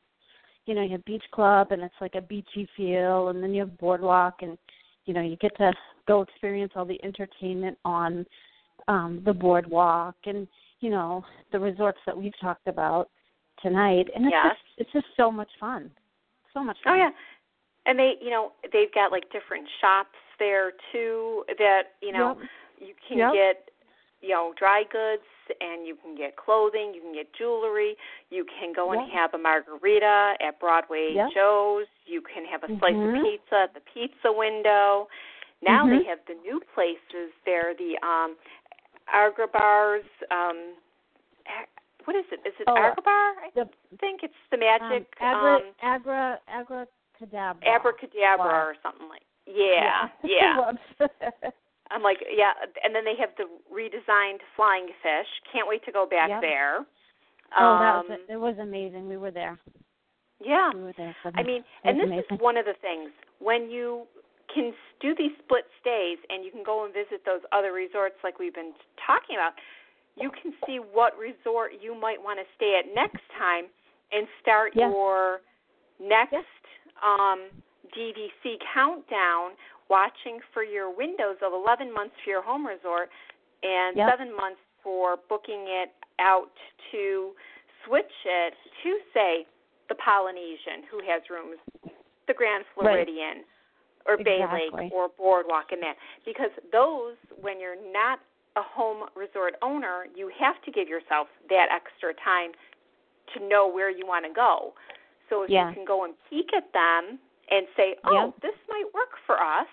you 0.67 0.75
know, 0.75 0.83
you 0.83 0.91
have 0.91 1.05
beach 1.05 1.25
club 1.33 1.69
and 1.71 1.83
it's 1.83 1.95
like 2.01 2.15
a 2.15 2.21
beachy 2.21 2.69
feel 2.77 3.29
and 3.29 3.43
then 3.43 3.55
you 3.55 3.61
have 3.61 3.79
boardwalk 3.79 4.43
and 4.43 4.59
you 5.07 5.15
know, 5.15 5.21
you 5.23 5.37
get 5.37 5.57
to 5.57 5.73
go 6.09 6.23
experience 6.23 6.73
all 6.77 6.85
the 6.85 7.03
entertainment 7.05 7.79
on 7.85 8.27
um 8.89 9.23
the 9.25 9.33
boardwalk 9.33 10.17
and 10.27 10.47
you 10.81 10.91
know, 10.91 11.25
the 11.53 11.59
resorts 11.59 11.99
that 12.07 12.17
we've 12.17 12.39
talked 12.41 12.67
about 12.67 13.09
tonight 13.63 14.07
and 14.15 14.27
it's 14.27 14.33
Yes. 14.35 14.47
just 14.53 14.61
it's 14.79 14.93
just 14.93 15.07
so 15.17 15.31
much 15.31 15.51
fun. 15.59 15.91
So 16.53 16.63
much 16.63 16.77
fun. 16.85 16.95
Oh 16.95 16.97
yeah, 16.97 17.11
and 17.87 17.99
they, 17.99 18.15
you 18.21 18.31
know, 18.31 18.53
they've 18.73 18.93
got 18.95 19.13
like 19.13 19.25
different 19.31 19.67
shops 19.81 20.17
there 20.39 20.73
too. 20.93 21.45
That 21.59 21.95
you 22.03 22.13
know, 22.13 22.37
Yep. 22.39 22.89
you 22.89 22.95
can 23.09 23.19
Yep. 23.19 23.33
get, 23.33 23.71
you 24.21 24.31
know, 24.31 24.53
dry 24.59 24.83
goods, 24.91 25.23
and 25.61 25.87
you 25.87 25.97
can 25.97 26.15
get 26.17 26.37
clothing, 26.37 26.93
you 26.95 27.01
can 27.01 27.13
get 27.15 27.33
jewelry, 27.35 27.97
you 28.31 28.45
can 28.45 28.73
go 28.73 28.93
and 28.93 29.03
Yep. 29.09 29.11
have 29.11 29.35
a 29.35 29.39
margarita 29.39 30.37
at 30.41 30.59
Broadway 30.61 31.13
Yep. 31.15 31.31
Joe's. 31.33 31.87
You 32.05 32.21
can 32.23 32.45
have 32.47 32.63
a 32.65 32.69
slice 32.79 32.95
Mhm. 32.95 33.19
of 33.19 33.25
pizza 33.25 33.57
at 33.61 33.75
the 33.75 33.81
pizza 33.81 34.31
window. 34.33 35.09
Now 35.63 35.85
Mhm. 35.87 35.99
they 35.99 36.05
have 36.05 36.25
the 36.27 36.35
new 36.35 36.61
places 36.75 37.33
there, 37.45 37.75
the 37.75 37.99
um 38.03 38.37
Agra 39.09 39.47
bars. 39.47 40.05
Um, 40.31 40.75
what 42.05 42.17
is 42.17 42.25
it? 42.33 42.41
Is 42.45 42.55
it 42.59 42.65
Oh, 42.67 42.77
Agra 42.77 43.03
bar? 43.03 43.35
I 43.41 43.51
the- 43.55 43.69
think 43.99 44.23
it's 44.25 44.35
the 44.51 44.57
magic. 44.57 45.07
um, 45.21 45.27
agra, 45.29 45.55
um, 45.57 46.39
agra, 46.49 46.89
Cadabra 47.19 47.65
abracadabra 47.67 48.37
Bar. 48.45 48.71
or 48.71 48.75
something 48.83 49.09
like 49.09 49.23
yeah 49.47 50.09
yeah 50.23 50.57
Whoops. 51.01 51.13
i'm 51.91 52.03
like 52.03 52.19
yeah 52.35 52.53
and 52.85 52.95
then 52.95 53.05
they 53.05 53.15
have 53.19 53.31
the 53.37 53.45
redesigned 53.73 54.41
flying 54.57 54.87
fish 55.03 55.29
can't 55.53 55.69
wait 55.69 55.85
to 55.85 55.93
go 55.93 56.07
back 56.07 56.29
Yep. 56.29 56.41
there 56.41 56.77
oh, 57.59 57.79
that 57.79 57.97
um 57.97 58.07
was 58.09 58.19
it. 58.29 58.33
It 58.33 58.37
was 58.41 58.57
amazing. 58.61 59.09
We 59.09 59.17
were 59.17 59.31
there. 59.31 59.59
yeah 60.45 60.71
We 60.75 60.83
were 60.83 60.95
there 60.97 61.15
for 61.23 61.33
i 61.35 61.43
mean 61.43 61.63
and 61.85 61.99
this 61.99 62.07
amazing. 62.07 62.25
is 62.37 62.41
one 62.41 62.57
of 62.57 62.65
the 62.67 62.75
things 62.81 63.11
when 63.39 63.71
you 63.71 64.07
can 64.53 64.73
do 65.01 65.15
these 65.19 65.33
split 65.45 65.65
stays 65.81 66.19
and 66.31 66.45
you 66.45 66.51
can 66.51 66.63
go 66.65 66.85
and 66.85 66.95
visit 66.95 67.23
those 67.27 67.41
other 67.53 67.73
resorts 67.73 68.15
like 68.25 68.39
we've 68.39 68.55
been 68.55 68.73
talking 69.05 69.37
about 69.37 69.53
you 70.17 70.31
can 70.41 70.53
see 70.67 70.79
what 70.79 71.13
resort 71.19 71.73
you 71.83 71.95
might 71.99 72.17
want 72.23 72.39
to 72.39 72.47
stay 72.57 72.79
at 72.81 72.87
next 72.95 73.21
time 73.39 73.67
and 74.13 74.27
start 74.41 74.73
Yeah. 74.75 74.89
your 74.89 75.41
next 76.01 76.33
Yeah. 76.33 76.43
um, 77.05 77.51
DVC 77.95 78.59
countdown, 78.73 79.53
watching 79.89 80.41
for 80.53 80.63
your 80.63 80.91
windows 80.91 81.37
of 81.43 81.53
11 81.53 81.93
months 81.93 82.15
for 82.25 82.31
your 82.31 82.43
home 82.43 82.67
resort 82.67 83.11
and 83.63 83.97
Yep. 83.97 84.11
seven 84.11 84.35
months 84.35 84.61
for 84.83 85.17
booking 85.29 85.67
it 85.69 85.93
out 86.19 86.51
to 86.91 87.35
switch 87.85 88.13
it 88.25 88.55
to, 88.83 89.01
say, 89.15 89.47
the 89.89 89.95
Polynesian, 89.95 90.83
who 90.91 91.01
has 91.07 91.23
rooms, 91.31 91.59
the 92.27 92.35
Grand 92.35 92.65
Right. 92.77 93.07
Floridian, 93.07 93.45
or 94.07 94.17
Bay 94.17 94.43
Exactly. 94.43 94.71
Lake, 94.85 94.93
or 94.93 95.09
Boardwalk, 95.09 95.73
and 95.73 95.83
that. 95.83 95.97
Because 96.25 96.51
those, 96.73 97.17
when 97.41 97.61
you're 97.61 97.77
not 97.93 98.21
a 98.57 98.63
home 98.63 99.09
resort 99.15 99.55
owner, 99.63 100.07
you 100.15 100.29
have 100.39 100.61
to 100.63 100.71
give 100.71 100.89
yourself 100.89 101.29
that 101.49 101.69
extra 101.71 102.15
time 102.15 102.53
to 103.35 103.41
know 103.47 103.67
where 103.69 103.91
you 103.91 104.07
want 104.07 104.25
to 104.25 104.33
go. 104.33 104.75
So 105.29 105.43
if 105.43 105.51
Yeah. 105.51 105.69
you 105.69 105.75
can 105.75 105.85
go 105.85 106.05
and 106.05 106.15
peek 106.31 106.53
at 106.55 106.73
them 106.73 107.19
and 107.51 107.67
say, 107.77 107.97
"Oh, 108.05 108.13
Yeah. 108.13 108.31
this 108.41 108.57
might 108.69 108.93
work 108.95 109.17
for 109.27 109.41
us," 109.41 109.69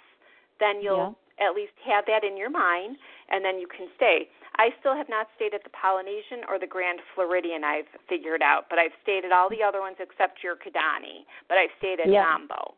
then 0.59 0.81
you'll 0.81 1.17
at 1.39 1.55
least 1.55 1.73
have 1.83 2.05
that 2.05 2.23
in 2.23 2.37
your 2.37 2.49
mind, 2.49 2.97
and 3.29 3.43
then 3.43 3.59
you 3.59 3.67
can 3.67 3.89
stay. 3.95 4.29
I 4.57 4.69
still 4.79 4.95
have 4.95 5.09
not 5.09 5.27
stayed 5.35 5.53
at 5.55 5.63
the 5.63 5.71
Polynesian 5.71 6.45
or 6.47 6.59
the 6.59 6.67
Grand 6.67 7.01
Floridian. 7.15 7.63
I've 7.63 7.87
figured 8.07 8.43
out, 8.43 8.69
but 8.69 8.77
I've 8.77 8.93
stayed 9.01 9.25
at 9.25 9.31
all 9.31 9.49
the 9.49 9.63
other 9.63 9.81
ones 9.81 9.97
except 9.99 10.43
your 10.43 10.55
Kidani. 10.55 11.25
But 11.49 11.57
I've 11.57 11.71
stayed 11.79 11.99
at 11.99 12.07
Yeah. 12.07 12.23
Jambo. 12.23 12.75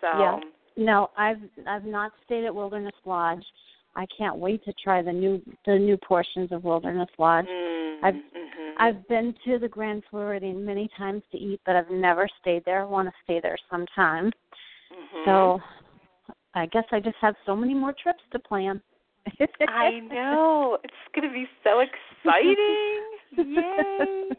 So 0.00 0.08
Yeah. 0.18 0.40
No, 0.76 1.10
I've 1.16 1.42
I've 1.66 1.84
not 1.84 2.12
stayed 2.24 2.44
at 2.44 2.54
Wilderness 2.54 2.94
Lodge. 3.04 3.46
I 3.94 4.06
can't 4.16 4.36
wait 4.36 4.64
to 4.64 4.72
try 4.82 5.02
the 5.02 5.12
new 5.12 5.42
the 5.66 5.78
new 5.78 5.96
portions 5.98 6.50
of 6.52 6.64
Wilderness 6.64 7.10
Lodge. 7.18 7.46
mm, 7.46 7.98
I've- 8.02 8.18
mhm. 8.18 8.74
I've 8.78 9.06
been 9.08 9.34
to 9.44 9.58
the 9.58 9.68
Grand 9.68 10.02
Floridian 10.10 10.64
many 10.64 10.88
times 10.96 11.22
to 11.30 11.38
eat, 11.38 11.60
but 11.66 11.76
I've 11.76 11.90
never 11.90 12.26
stayed 12.40 12.64
there. 12.64 12.80
I 12.80 12.84
want 12.84 13.08
to 13.08 13.14
stay 13.22 13.38
there 13.40 13.58
sometime. 13.70 14.32
Mhm. 14.90 15.24
So 15.24 15.62
I 16.54 16.66
guess 16.66 16.84
I 16.90 17.00
just 17.00 17.16
have 17.18 17.36
so 17.46 17.54
many 17.56 17.74
more 17.74 17.92
trips 17.92 18.22
to 18.30 18.38
plan. 18.38 18.82
I 19.68 20.00
know. 20.00 20.78
It's 20.82 20.94
going 21.14 21.28
to 21.28 21.32
be 21.32 21.48
so 21.62 21.80
exciting. 22.24 23.02
Yay. 23.36 24.30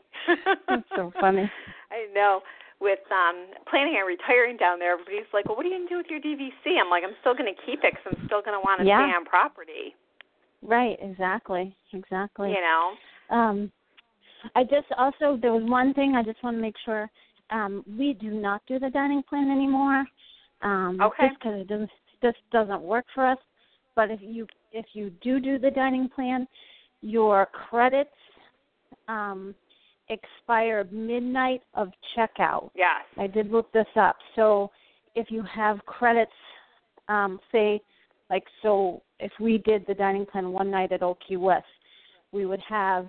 That's 0.67 0.89
so 0.95 1.11
funny. 1.19 1.49
I 1.91 2.07
know. 2.13 2.41
With 2.83 2.99
um 3.15 3.47
planning 3.71 3.95
on 3.95 4.05
retiring 4.05 4.57
down 4.57 4.77
there, 4.77 4.91
everybody's 4.91 5.31
like, 5.31 5.47
"Well, 5.47 5.55
what 5.55 5.65
are 5.65 5.69
you 5.69 5.77
going 5.79 5.87
to 5.87 5.93
do 5.93 5.97
with 6.03 6.11
your 6.11 6.19
DVC?" 6.19 6.75
I'm 6.77 6.89
like, 6.89 7.03
"I'm 7.07 7.15
still 7.21 7.33
going 7.33 7.47
to 7.47 7.61
keep 7.65 7.79
it 7.79 7.95
because 7.95 8.03
I'm 8.05 8.19
still 8.27 8.41
going 8.41 8.59
to 8.59 8.59
want 8.59 8.81
to 8.81 8.85
Yeah. 8.85 8.99
stay 8.99 9.15
on 9.15 9.23
property." 9.23 9.95
Right, 10.61 10.97
exactly. 11.01 11.73
Exactly. 11.93 12.49
You 12.51 12.59
know. 12.59 12.93
Um 13.29 13.71
I 14.55 14.63
just 14.63 14.91
also 14.97 15.37
there 15.41 15.53
was 15.53 15.63
one 15.63 15.93
thing 15.93 16.15
I 16.15 16.23
just 16.23 16.43
want 16.43 16.57
to 16.57 16.61
make 16.61 16.75
sure 16.83 17.09
um 17.51 17.85
we 17.97 18.13
do 18.13 18.31
not 18.31 18.61
do 18.67 18.79
the 18.79 18.89
dining 18.89 19.23
plan 19.23 19.49
anymore. 19.49 20.05
Um 20.61 20.99
Okay. 21.01 21.29
just 21.29 21.39
cuz 21.39 21.53
it 21.53 21.67
doesn't 21.67 21.89
this 22.21 22.35
doesn't 22.51 22.81
work 22.81 23.05
for 23.15 23.25
us. 23.25 23.39
But 23.95 24.11
if 24.11 24.21
you 24.21 24.45
if 24.73 24.85
you 24.93 25.09
do 25.21 25.39
do 25.39 25.57
the 25.57 25.71
dining 25.71 26.09
plan, 26.09 26.47
your 27.01 27.45
credits 27.45 28.19
um 29.07 29.55
expire 30.09 30.85
midnight 30.91 31.61
of 31.73 31.89
checkout. 32.15 32.69
Yes. 32.75 33.01
I 33.17 33.27
did 33.27 33.51
look 33.51 33.71
this 33.71 33.87
up. 33.95 34.17
So 34.35 34.71
if 35.15 35.29
you 35.29 35.43
have 35.43 35.85
credits, 35.85 36.31
um, 37.09 37.39
say, 37.51 37.81
like, 38.29 38.43
so 38.61 39.01
if 39.19 39.31
we 39.39 39.59
did 39.59 39.85
the 39.87 39.93
dining 39.93 40.25
plan 40.25 40.51
one 40.51 40.71
night 40.71 40.91
at 40.91 41.03
Old 41.03 41.17
Key 41.27 41.37
West, 41.37 41.65
we 42.31 42.45
would 42.45 42.61
have, 42.67 43.07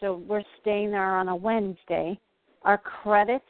so 0.00 0.22
we're 0.26 0.42
staying 0.60 0.90
there 0.90 1.16
on 1.16 1.28
a 1.28 1.36
Wednesday. 1.36 2.18
Our 2.62 2.78
credits 2.78 3.44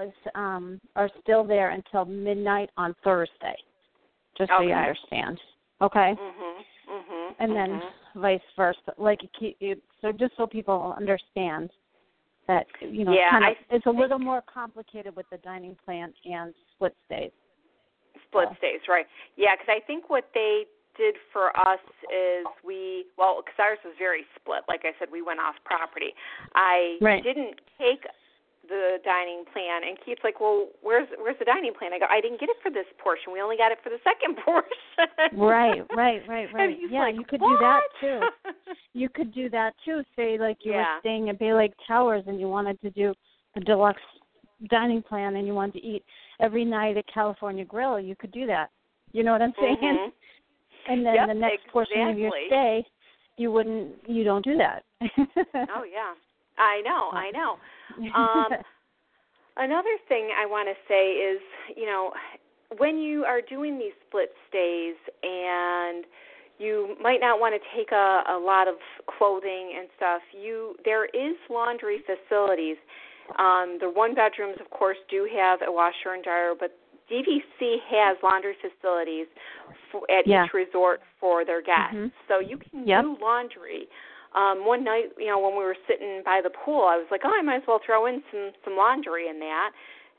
is, 0.00 0.12
um, 0.34 0.80
are 0.94 1.10
still 1.22 1.44
there 1.44 1.70
until 1.70 2.04
midnight 2.04 2.70
on 2.76 2.94
Thursday, 3.02 3.56
just 4.36 4.50
so 4.50 4.60
you 4.60 4.70
Okay. 4.70 4.78
understand. 4.78 5.40
Okay? 5.80 6.14
Mhm. 6.14 6.64
Mhm. 6.88 7.34
And 7.38 7.56
then 7.56 7.80
mhm. 7.80 7.92
Vice 8.16 8.40
versa. 8.56 8.92
Like, 8.96 9.20
it, 9.40 9.56
it, 9.60 9.82
so 10.00 10.12
just 10.12 10.36
so 10.36 10.46
people 10.46 10.94
understand 10.96 11.70
that, 12.46 12.66
you 12.80 13.04
know, 13.04 13.12
Yeah, 13.12 13.30
kind 13.30 13.44
of, 13.44 13.50
I 13.70 13.74
it's 13.74 13.86
a 13.86 13.90
little 13.90 14.18
more 14.18 14.42
complicated 14.52 15.14
with 15.14 15.26
the 15.30 15.38
dining 15.38 15.76
plan 15.84 16.12
and 16.24 16.54
split 16.74 16.94
stays. 17.06 17.30
split 18.26 18.48
So. 18.50 18.56
stays, 18.58 18.80
right? 18.88 19.06
Yeah, 19.36 19.54
because 19.54 19.68
I 19.68 19.80
think 19.86 20.08
what 20.10 20.28
they 20.34 20.64
did 20.96 21.14
for 21.32 21.56
us 21.56 21.80
is 22.10 22.44
we 22.64 23.06
well, 23.16 23.40
because 23.44 23.54
ours 23.58 23.78
was 23.84 23.94
very 23.98 24.24
split. 24.34 24.62
Like 24.68 24.80
I 24.84 24.92
said, 24.98 25.08
we 25.12 25.22
went 25.22 25.40
off 25.40 25.54
property. 25.64 26.12
I 26.54 26.98
Right. 27.00 27.22
didn't 27.22 27.60
take 27.78 28.04
the 28.68 28.98
dining 29.04 29.44
plan 29.52 29.82
and 29.88 29.96
Keith's 30.04 30.20
like, 30.22 30.40
Well, 30.40 30.68
where's 30.82 31.08
where's 31.18 31.38
the 31.38 31.44
dining 31.44 31.72
plan? 31.74 31.92
I 31.92 31.98
go, 31.98 32.06
I 32.10 32.20
didn't 32.20 32.40
get 32.40 32.48
it 32.48 32.56
for 32.62 32.70
this 32.70 32.86
portion. 33.02 33.32
We 33.32 33.40
only 33.40 33.56
got 33.56 33.72
it 33.72 33.78
for 33.82 33.90
the 33.90 33.98
second 34.04 34.36
portion. 34.44 35.40
right, 35.40 35.82
right, 35.96 36.22
right, 36.28 36.48
right. 36.54 36.76
yeah, 36.90 37.00
like, 37.00 37.14
you 37.16 37.24
could 37.24 37.40
what? 37.40 37.48
do 37.48 37.58
that 37.60 37.80
too. 38.00 38.20
You 38.92 39.08
could 39.08 39.32
do 39.34 39.48
that 39.50 39.72
too. 39.84 40.02
Say 40.16 40.38
like 40.38 40.58
you 40.62 40.72
Yeah. 40.72 40.78
were 40.96 41.00
staying 41.00 41.28
at 41.30 41.38
Bay 41.38 41.52
Lake 41.54 41.72
Towers 41.86 42.24
and 42.26 42.40
you 42.40 42.48
wanted 42.48 42.80
to 42.82 42.90
do 42.90 43.14
a 43.56 43.60
deluxe 43.60 44.02
dining 44.70 45.02
plan 45.02 45.36
and 45.36 45.46
you 45.46 45.54
wanted 45.54 45.74
to 45.80 45.86
eat 45.86 46.04
every 46.40 46.64
night 46.64 46.96
at 46.96 47.04
California 47.12 47.64
Grill, 47.64 47.98
you 48.00 48.16
could 48.16 48.32
do 48.32 48.46
that. 48.46 48.70
You 49.12 49.22
know 49.22 49.32
what 49.32 49.42
I'm 49.42 49.54
saying? 49.60 49.78
Mhm. 49.82 50.12
And 50.90 51.04
then 51.04 51.14
Yep, 51.16 51.28
the 51.28 51.34
next 51.34 51.66
portion 51.70 52.08
of 52.08 52.18
your 52.18 52.32
stay, 52.46 52.82
you 53.36 53.52
wouldn't, 53.52 53.92
you 54.08 54.24
don't 54.24 54.42
do 54.42 54.56
that. 54.56 54.84
Oh 55.02 55.84
yeah. 55.84 56.14
I 56.56 56.80
know, 56.80 57.10
I 57.12 57.30
know. 57.30 57.56
Um, 58.14 58.46
Another 59.58 59.98
thing 60.08 60.30
I 60.38 60.46
want 60.46 60.68
to 60.68 60.74
say 60.86 61.10
is, 61.18 61.40
you 61.76 61.84
know, 61.84 62.12
when 62.78 62.96
you 62.96 63.24
are 63.24 63.40
doing 63.40 63.76
these 63.76 63.92
split 64.06 64.30
stays 64.48 64.94
and 65.24 66.04
you 66.58 66.94
might 67.02 67.18
not 67.20 67.40
want 67.40 67.60
to 67.60 67.76
take 67.76 67.90
a, 67.90 68.22
a 68.30 68.38
lot 68.38 68.68
of 68.68 68.74
clothing 69.18 69.74
and 69.76 69.88
stuff, 69.96 70.22
you 70.32 70.76
there 70.84 71.06
is 71.06 71.34
laundry 71.50 71.98
facilities. 72.06 72.76
Um, 73.38 73.78
the 73.80 73.90
one 73.90 74.14
bedrooms, 74.14 74.56
of 74.60 74.70
course, 74.70 74.96
do 75.10 75.28
have 75.36 75.58
a 75.66 75.70
washer 75.72 76.14
and 76.14 76.22
dryer, 76.22 76.54
but 76.58 76.78
DVC 77.10 77.76
has 77.90 78.16
laundry 78.22 78.54
facilities 78.62 79.26
for, 79.90 80.08
at 80.10 80.26
Yeah. 80.26 80.44
each 80.44 80.54
resort 80.54 81.00
for 81.18 81.44
their 81.44 81.62
guests, 81.62 81.94
Mhm. 81.96 82.12
so 82.28 82.38
you 82.38 82.58
can 82.58 82.86
Yep. 82.86 83.02
do 83.02 83.16
laundry 83.20 83.88
um 84.34 84.66
one 84.66 84.84
night 84.84 85.06
you 85.18 85.26
know 85.26 85.38
when 85.38 85.52
we 85.52 85.64
were 85.64 85.76
sitting 85.88 86.22
by 86.24 86.40
the 86.42 86.50
pool 86.50 86.84
i 86.84 86.96
was 86.96 87.06
like 87.10 87.22
oh 87.24 87.32
i 87.38 87.42
might 87.42 87.56
as 87.56 87.62
well 87.66 87.80
throw 87.84 88.06
in 88.06 88.22
some 88.30 88.50
some 88.64 88.76
laundry 88.76 89.28
in 89.28 89.38
that 89.38 89.70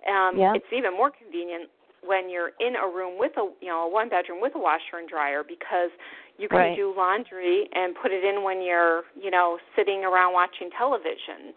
um 0.08 0.38
Yeah. 0.38 0.54
it's 0.56 0.65
even 0.76 0.93
more 0.95 1.12
convenient 1.12 1.69
when 2.02 2.30
you're 2.30 2.52
in 2.60 2.76
a 2.76 2.88
room 2.88 3.19
with 3.19 3.34
a 3.38 3.52
you 3.62 3.67
know 3.67 3.88
a 3.88 3.89
one 3.89 4.10
bedroom 4.10 4.39
with 4.41 4.54
a 4.56 4.60
washer 4.60 4.98
and 4.98 5.10
dryer 5.10 5.43
because 5.43 5.91
you 6.38 6.48
can 6.48 6.58
Right. 6.58 6.76
do 6.76 6.93
laundry 6.95 7.67
and 7.74 7.93
put 8.02 8.12
it 8.12 8.24
in 8.24 8.43
when 8.43 8.62
you're 8.62 9.04
you 9.19 9.30
know 9.32 9.58
sitting 9.76 10.04
around 10.06 10.34
watching 10.34 10.69
television 10.78 11.54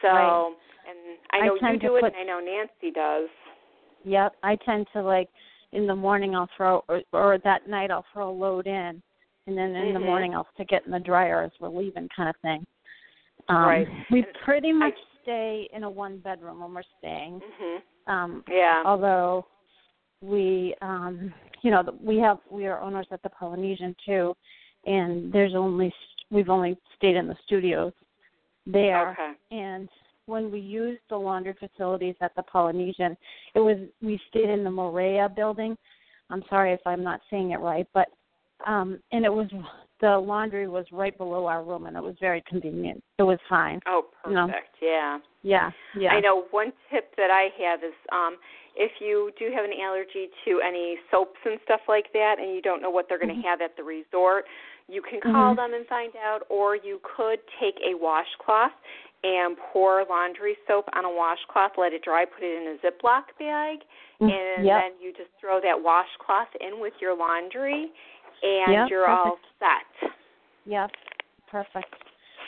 so 0.00 0.08
Right. 0.08 0.54
and 0.88 0.98
i 1.32 1.38
I 1.38 1.46
know 1.46 1.54
you 1.54 1.78
do 1.78 1.96
it 1.96 2.00
put- 2.02 2.14
and 2.14 2.16
i 2.16 2.24
know 2.24 2.40
nancy 2.40 2.90
does 2.94 3.28
Yep, 4.04 4.34
I 4.42 4.56
tend 4.56 4.86
to 4.94 5.02
like 5.02 5.28
in 5.72 5.86
the 5.86 5.94
morning 5.94 6.34
I'll 6.34 6.48
throw 6.56 6.84
or, 6.88 7.02
or 7.12 7.38
that 7.44 7.68
night 7.68 7.90
I'll 7.90 8.04
throw 8.12 8.30
a 8.30 8.32
load 8.32 8.66
in, 8.66 9.02
and 9.46 9.56
then 9.56 9.74
in 9.74 9.92
the 9.94 10.00
Mhm. 10.00 10.04
morning 10.06 10.34
I'll 10.34 10.48
stick 10.54 10.72
it 10.72 10.84
in 10.86 10.92
the 10.92 11.00
dryer 11.00 11.42
as 11.42 11.52
we're 11.60 11.68
leaving, 11.68 12.08
kind 12.10 12.28
of 12.28 12.36
thing. 12.36 12.66
Um, 13.48 13.64
Right. 13.64 13.88
We 14.10 14.22
pretty 14.44 14.72
much 14.72 14.94
I- 14.96 15.22
stay 15.22 15.68
in 15.72 15.84
a 15.84 15.90
one 15.90 16.18
bedroom 16.18 16.60
when 16.60 16.74
we're 16.74 16.82
staying. 16.98 17.40
mhm 17.40 17.82
Um, 18.06 18.44
yeah 18.48 18.82
although 18.84 19.46
we, 20.20 20.74
um, 20.82 21.32
you 21.62 21.70
know, 21.70 21.82
we 22.00 22.18
have 22.18 22.38
we 22.50 22.66
are 22.66 22.80
owners 22.80 23.06
at 23.10 23.22
the 23.22 23.30
Polynesian 23.30 23.94
too, 24.04 24.36
and 24.86 25.32
there's 25.32 25.54
only 25.54 25.92
we've 26.30 26.50
only 26.50 26.76
stayed 26.96 27.16
in 27.16 27.26
the 27.26 27.36
studios 27.44 27.92
there 28.66 29.10
okay 29.10 29.34
and 29.50 29.88
when 30.26 30.50
we 30.50 30.60
used 30.60 31.00
the 31.08 31.16
laundry 31.16 31.52
facilities 31.54 32.14
at 32.20 32.34
the 32.36 32.42
Polynesian, 32.44 33.16
it 33.54 33.60
was 33.60 33.76
we 34.00 34.18
stayed 34.28 34.48
in 34.48 34.62
the 34.64 34.70
Moorea 34.70 35.28
building. 35.34 35.76
I'm 36.30 36.44
sorry 36.48 36.72
if 36.72 36.80
I'm 36.86 37.02
not 37.02 37.20
saying 37.28 37.50
it 37.50 37.58
right, 37.60 37.86
but 37.92 38.08
um 38.66 39.00
and 39.12 39.24
it 39.24 39.32
was 39.32 39.48
the 40.00 40.18
laundry 40.18 40.66
was 40.68 40.84
right 40.90 41.16
below 41.16 41.46
our 41.46 41.62
room 41.62 41.86
and 41.86 41.96
it 41.96 42.02
was 42.02 42.16
very 42.20 42.42
convenient. 42.48 43.02
It 43.18 43.22
was 43.22 43.38
fine. 43.48 43.80
oh 43.86 44.06
perfect 44.24 44.76
yeah 44.80 45.18
Yeah, 45.42 45.70
yeah. 45.98 46.10
I 46.12 46.20
know 46.20 46.44
one 46.50 46.72
tip 46.90 47.14
that 47.16 47.30
I 47.30 47.48
have 47.62 47.82
is 47.84 47.94
um 48.10 48.36
if 48.74 48.92
you 49.00 49.30
do 49.38 49.50
have 49.54 49.64
an 49.64 49.72
allergy 49.84 50.28
to 50.44 50.60
any 50.66 50.96
soaps 51.10 51.38
and 51.44 51.60
stuff 51.64 51.80
like 51.88 52.12
that 52.14 52.36
and 52.38 52.54
you 52.54 52.62
don't 52.62 52.80
know 52.80 52.90
what 52.90 53.06
they're 53.08 53.18
going 53.18 53.28
to 53.28 53.34
Mhm. 53.34 53.44
have 53.44 53.60
at 53.60 53.76
the 53.76 53.84
resort, 53.84 54.46
you 54.88 55.02
can 55.02 55.20
call 55.20 55.52
Mhm. 55.52 55.56
them 55.56 55.74
and 55.74 55.86
find 55.88 56.16
out 56.16 56.42
or 56.48 56.74
you 56.76 56.98
could 57.02 57.40
take 57.60 57.78
a 57.84 57.94
washcloth 57.94 58.72
and 59.24 59.56
pour 59.58 60.04
laundry 60.06 60.56
soap 60.66 60.88
on 60.94 61.04
a 61.04 61.10
washcloth, 61.10 61.76
let 61.76 61.92
it 61.92 62.02
dry, 62.02 62.24
put 62.24 62.42
it 62.42 62.60
in 62.60 62.66
a 62.74 62.76
Ziploc 62.78 63.24
bag, 63.38 63.84
Mm, 64.20 64.30
and 64.30 64.64
yep. 64.66 64.80
then 64.80 64.92
you 65.00 65.12
just 65.12 65.30
throw 65.38 65.60
that 65.60 65.80
washcloth 65.80 66.48
in 66.60 66.80
with 66.80 66.94
your 67.00 67.14
laundry 67.14 67.92
and 68.42 68.72
Yep, 68.72 68.88
you're 68.90 69.08
all 69.08 69.38
set. 69.58 70.10
Yep. 70.66 70.90
Perfect. 71.50 71.94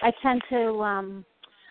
I 0.03 0.13
tend 0.23 0.43
to 0.51 0.81
um 0.81 1.25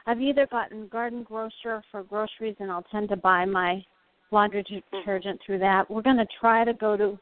I've 0.06 0.22
either 0.22 0.48
gotten 0.48 0.88
garden 0.88 1.24
grocer 1.24 1.82
for 1.92 2.04
groceries 2.04 2.56
and 2.60 2.72
I'll 2.72 2.86
tend 2.92 3.10
to 3.10 3.16
buy 3.16 3.46
my 3.46 3.84
laundry 4.32 4.64
detergent 4.92 5.40
through 5.46 5.60
that. 5.60 5.90
We're 5.90 6.02
gonna 6.02 6.28
try 6.40 6.64
to 6.64 6.74
go 6.74 6.98
to 6.98 7.18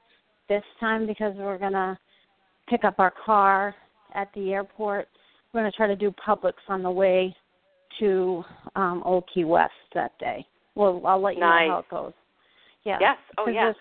this 0.50 0.64
time 0.80 1.06
because 1.08 1.34
we're 1.38 1.58
gonna 1.58 1.98
pick 2.70 2.84
up 2.84 3.00
our 3.00 3.14
car 3.26 3.76
at 4.16 4.30
the 4.34 4.54
airport. 4.54 5.08
We're 5.54 5.62
gonna 5.62 5.72
try 5.72 5.88
to 5.88 5.96
do 5.96 6.14
Publix 6.26 6.54
on 6.68 6.84
the 6.84 6.92
way 6.92 7.36
to 8.00 8.44
um 8.76 9.02
Old 9.06 9.26
Key 9.34 9.46
West 9.46 9.74
that 9.94 10.18
day. 10.20 10.46
Well 10.76 11.02
I'll 11.06 11.22
let 11.22 11.36
you 11.36 11.42
Nice. 11.42 11.68
know 11.68 11.74
how 11.74 11.80
it 11.80 11.90
goes. 11.90 12.14
Yeah. 12.84 12.98
Yes. 13.00 13.18
Oh 13.38 13.46
there's 13.46 13.76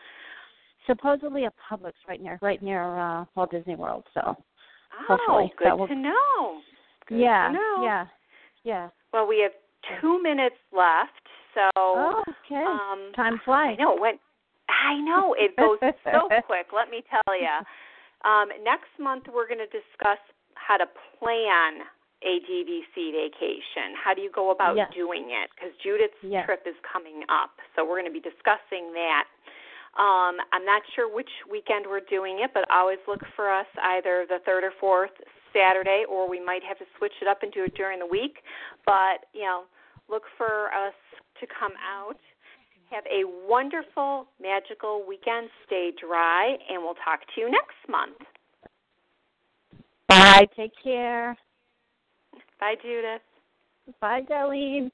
supposedly 0.90 1.44
a 1.44 1.52
Publix 1.70 1.92
right 2.08 2.20
near 2.20 2.38
right 2.42 2.62
near 2.62 2.98
uh 2.98 3.24
Walt 3.34 3.50
Disney 3.50 3.76
World, 3.76 4.04
so 4.14 4.36
hopefully 5.06 5.50
oh, 5.52 5.56
good 5.58 5.66
that 5.66 5.78
will- 5.78 5.88
to 5.88 5.94
know. 5.94 6.60
Good 7.08 7.20
yeah, 7.20 7.48
to 7.48 7.52
know. 7.54 7.76
yeah, 7.82 8.04
yeah. 8.64 8.88
Well, 9.12 9.26
we 9.26 9.40
have 9.40 9.52
two 10.00 10.22
minutes 10.22 10.56
left, 10.72 11.24
so 11.54 11.70
Oh, 11.76 12.22
okay. 12.46 12.62
um, 12.62 13.12
Time 13.16 13.40
I 13.42 13.44
flies. 13.44 13.76
know 13.78 13.94
it 13.96 14.00
went. 14.00 14.20
I 14.68 14.94
know 15.00 15.34
it 15.38 15.56
goes 15.56 15.78
so 16.04 16.28
quick. 16.46 16.66
Let 16.74 16.90
me 16.90 17.02
tell 17.10 17.34
you. 17.34 17.56
Um, 18.28 18.48
next 18.62 18.90
month 19.00 19.24
we're 19.32 19.48
going 19.48 19.58
to 19.64 19.66
discuss 19.72 20.20
how 20.54 20.76
to 20.76 20.86
plan 21.18 21.82
a 22.22 22.38
DVC 22.46 23.10
vacation. 23.16 23.96
How 23.96 24.12
do 24.14 24.20
you 24.20 24.30
go 24.30 24.50
about 24.52 24.76
Yes. 24.76 24.92
doing 24.94 25.32
it? 25.32 25.48
Because 25.56 25.72
Judith's 25.82 26.20
Yes. 26.22 26.44
trip 26.46 26.62
is 26.68 26.76
coming 26.86 27.24
up, 27.32 27.50
so 27.74 27.82
we're 27.82 27.98
going 27.98 28.12
to 28.12 28.14
be 28.14 28.20
discussing 28.22 28.92
that. 28.94 29.24
Um, 29.98 30.38
I'm 30.52 30.64
not 30.64 30.82
sure 30.94 31.12
which 31.12 31.30
weekend 31.50 31.84
we're 31.88 32.06
doing 32.08 32.38
it, 32.40 32.52
but 32.54 32.64
always 32.70 32.98
look 33.08 33.22
for 33.34 33.50
us 33.50 33.66
either 33.82 34.24
the 34.28 34.38
third 34.46 34.62
or 34.62 34.72
fourth 34.78 35.10
Saturday, 35.52 36.04
or 36.08 36.28
we 36.28 36.38
might 36.42 36.62
have 36.62 36.78
to 36.78 36.84
switch 36.96 37.12
it 37.20 37.26
up 37.26 37.42
and 37.42 37.52
do 37.52 37.64
it 37.64 37.74
during 37.74 37.98
the 37.98 38.06
week. 38.06 38.38
But 38.86 39.26
you 39.32 39.42
know, 39.42 39.64
look 40.08 40.22
for 40.38 40.68
us 40.68 40.94
to 41.40 41.46
come 41.46 41.72
out. 41.82 42.18
Have 42.90 43.04
a 43.06 43.22
wonderful, 43.48 44.26
magical 44.40 45.04
weekend. 45.06 45.48
Stay 45.66 45.92
dry, 46.00 46.56
and 46.68 46.82
we'll 46.82 46.98
talk 47.04 47.20
to 47.34 47.40
you 47.40 47.50
next 47.50 47.76
month. 47.88 48.16
Bye. 50.08 50.46
Take 50.56 50.72
care. 50.82 51.36
Bye, 52.58 52.74
Judith. 52.82 53.22
Bye, 54.00 54.22
Darlene. 54.28 54.90